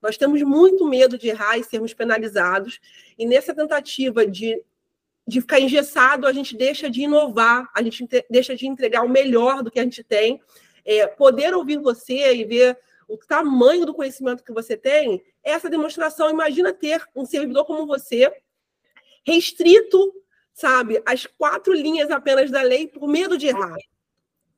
[0.00, 2.80] Nós temos muito medo de errar e sermos penalizados,
[3.18, 4.62] e nessa tentativa de
[5.26, 9.62] de ficar engessado, a gente deixa de inovar, a gente deixa de entregar o melhor
[9.62, 10.40] do que a gente tem.
[10.84, 12.78] É, poder ouvir você e ver
[13.08, 16.30] o tamanho do conhecimento que você tem, essa demonstração.
[16.30, 18.32] Imagina ter um servidor como você,
[19.26, 20.14] restrito,
[20.54, 23.76] sabe, às quatro linhas apenas da lei por medo de errar.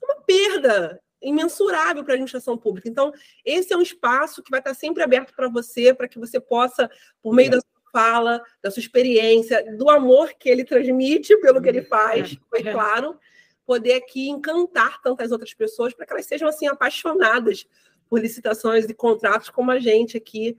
[0.02, 2.88] Uma perda imensurável para a administração pública.
[2.88, 3.12] Então,
[3.44, 6.88] esse é um espaço que vai estar sempre aberto para você, para que você possa,
[7.20, 7.58] por meio da
[7.90, 13.18] fala, da sua experiência, do amor que ele transmite pelo que ele faz, foi claro,
[13.66, 17.66] poder aqui encantar tantas outras pessoas para que elas sejam assim apaixonadas
[18.08, 20.56] por licitações e contratos como a gente aqui,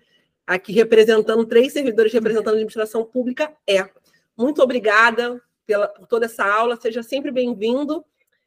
[0.50, 3.88] aqui representando três servidores representando a administração pública é.
[4.36, 8.04] Muito obrigada pela, por toda essa aula, seja sempre bem-vindo.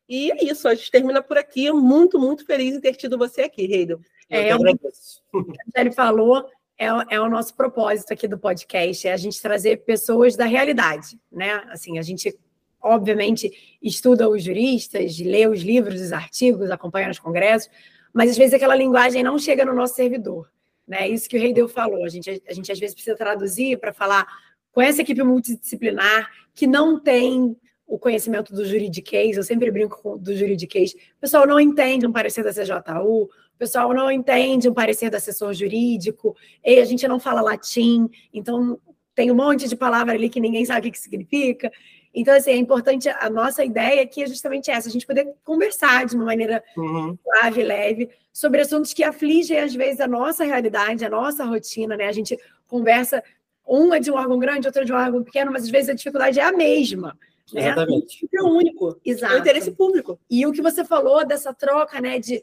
[0.09, 1.71] E é isso, a gente termina por aqui.
[1.71, 4.01] Muito, muito feliz em ter tido você aqui, Reidel.
[4.29, 4.59] É, eu,
[5.77, 6.45] ele falou,
[6.77, 11.21] é, é, o nosso propósito aqui do podcast, é a gente trazer pessoas da realidade,
[11.31, 11.63] né?
[11.71, 12.37] Assim, a gente,
[12.81, 17.71] obviamente, estuda os juristas, lê os livros, os artigos, acompanha os congressos,
[18.13, 20.52] mas às vezes aquela linguagem não chega no nosso servidor,
[20.87, 21.09] né?
[21.09, 24.27] Isso que o Reideu falou, a gente, a gente às vezes precisa traduzir para falar
[24.73, 27.57] com essa equipe multidisciplinar que não tem
[27.87, 32.13] o conhecimento do juridiquês, eu sempre brinco com, do juridiquês, o pessoal não entende um
[32.13, 37.07] parecer da CJU, o pessoal não entende um parecer do assessor jurídico, e a gente
[37.07, 38.81] não fala latim, então
[39.15, 41.71] tem um monte de palavra ali que ninguém sabe o que significa.
[42.15, 46.05] Então, assim, é importante, a nossa ideia aqui é justamente essa, a gente poder conversar
[46.05, 47.17] de uma maneira uhum.
[47.23, 52.07] suave, leve, sobre assuntos que afligem, às vezes, a nossa realidade, a nossa rotina, né?
[52.09, 52.39] A gente
[52.69, 53.23] conversa,
[53.67, 55.89] um é de um órgão grande, outro é de um órgão pequeno, mas às vezes
[55.89, 57.17] a dificuldade é a mesma.
[57.53, 57.67] Né?
[57.67, 58.29] Exatamente.
[58.35, 59.01] É único.
[59.05, 59.33] Exato.
[59.33, 60.19] É o interesse público.
[60.31, 62.43] E o que você falou dessa troca, né, de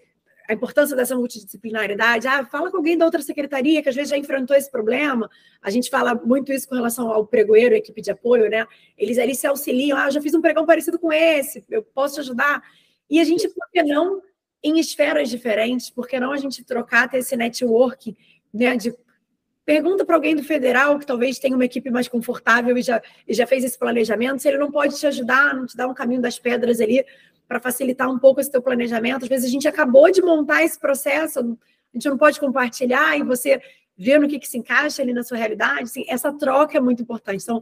[0.49, 2.27] a importância dessa multidisciplinaridade.
[2.27, 5.29] Ah, fala com alguém da outra secretaria que às vezes já enfrentou esse problema.
[5.61, 8.65] A gente fala muito isso com relação ao pregoeiro, equipe de apoio, né?
[8.97, 9.95] Eles ali se auxiliam.
[9.95, 12.63] Ah, já fiz um pregão parecido com esse, eu posso te ajudar.
[13.07, 14.23] E a gente, por que não,
[14.63, 18.17] em esferas diferentes, por que não a gente trocar, ter esse network,
[18.51, 18.91] né, de
[19.69, 23.35] Pergunta para alguém do federal que talvez tenha uma equipe mais confortável e já, e
[23.35, 26.19] já fez esse planejamento, se ele não pode te ajudar, não te dar um caminho
[26.19, 27.05] das pedras ali
[27.47, 29.25] para facilitar um pouco esse teu planejamento.
[29.25, 31.43] Às vezes a gente acabou de montar esse processo, a
[31.93, 33.61] gente não pode compartilhar e você
[33.95, 35.83] vê no que, que se encaixa ali na sua realidade.
[35.83, 37.43] Assim, essa troca é muito importante.
[37.43, 37.61] Então,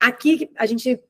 [0.00, 1.00] aqui a gente,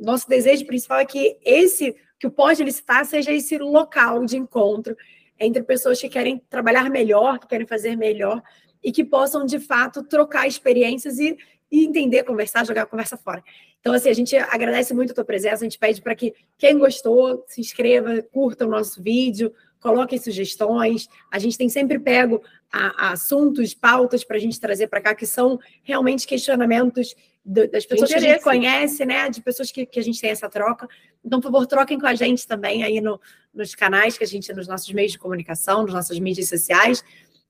[0.00, 4.96] nosso desejo principal é que esse, que o pós-licitar seja esse local de encontro
[5.40, 8.40] entre pessoas que querem trabalhar melhor, que querem fazer melhor
[8.82, 11.36] e que possam, de fato, trocar experiências e,
[11.70, 13.42] e entender, conversar, jogar a conversa fora.
[13.80, 16.78] Então, assim, a gente agradece muito a tua presença, a gente pede para que quem
[16.78, 21.08] gostou se inscreva, curta o nosso vídeo, coloquem sugestões.
[21.30, 25.14] A gente tem sempre pego a, a assuntos, pautas para a gente trazer para cá,
[25.14, 27.14] que são realmente questionamentos
[27.44, 29.30] do, das pessoas que a gente conhece, né?
[29.30, 30.88] De pessoas que, que a gente tem essa troca.
[31.24, 33.20] Então, por favor, troquem com a gente também aí no,
[33.54, 37.02] nos canais que a gente, nos nossos meios de comunicação, nas nossas mídias sociais.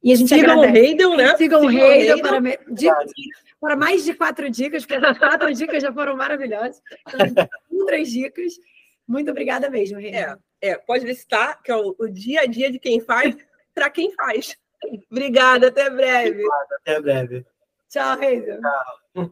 [0.03, 0.73] E a gente Sigam agradece.
[0.73, 1.37] o Heidel, né?
[1.37, 2.59] Sigam, o Heidel para, me...
[3.61, 6.81] para mais de quatro dicas, porque as quatro dicas já foram maravilhosas.
[7.09, 8.55] Então, outras dicas.
[9.07, 10.33] Muito obrigada mesmo, Heidel.
[10.33, 10.39] É.
[10.61, 13.37] É, pode licitar, que é o, o dia a dia de quem faz,
[13.75, 14.57] para quem faz.
[15.11, 16.31] Obrigada, até breve.
[16.31, 17.47] Obrigado, até breve.
[17.89, 18.61] Tchau, Reisa.
[18.61, 19.31] Tchau.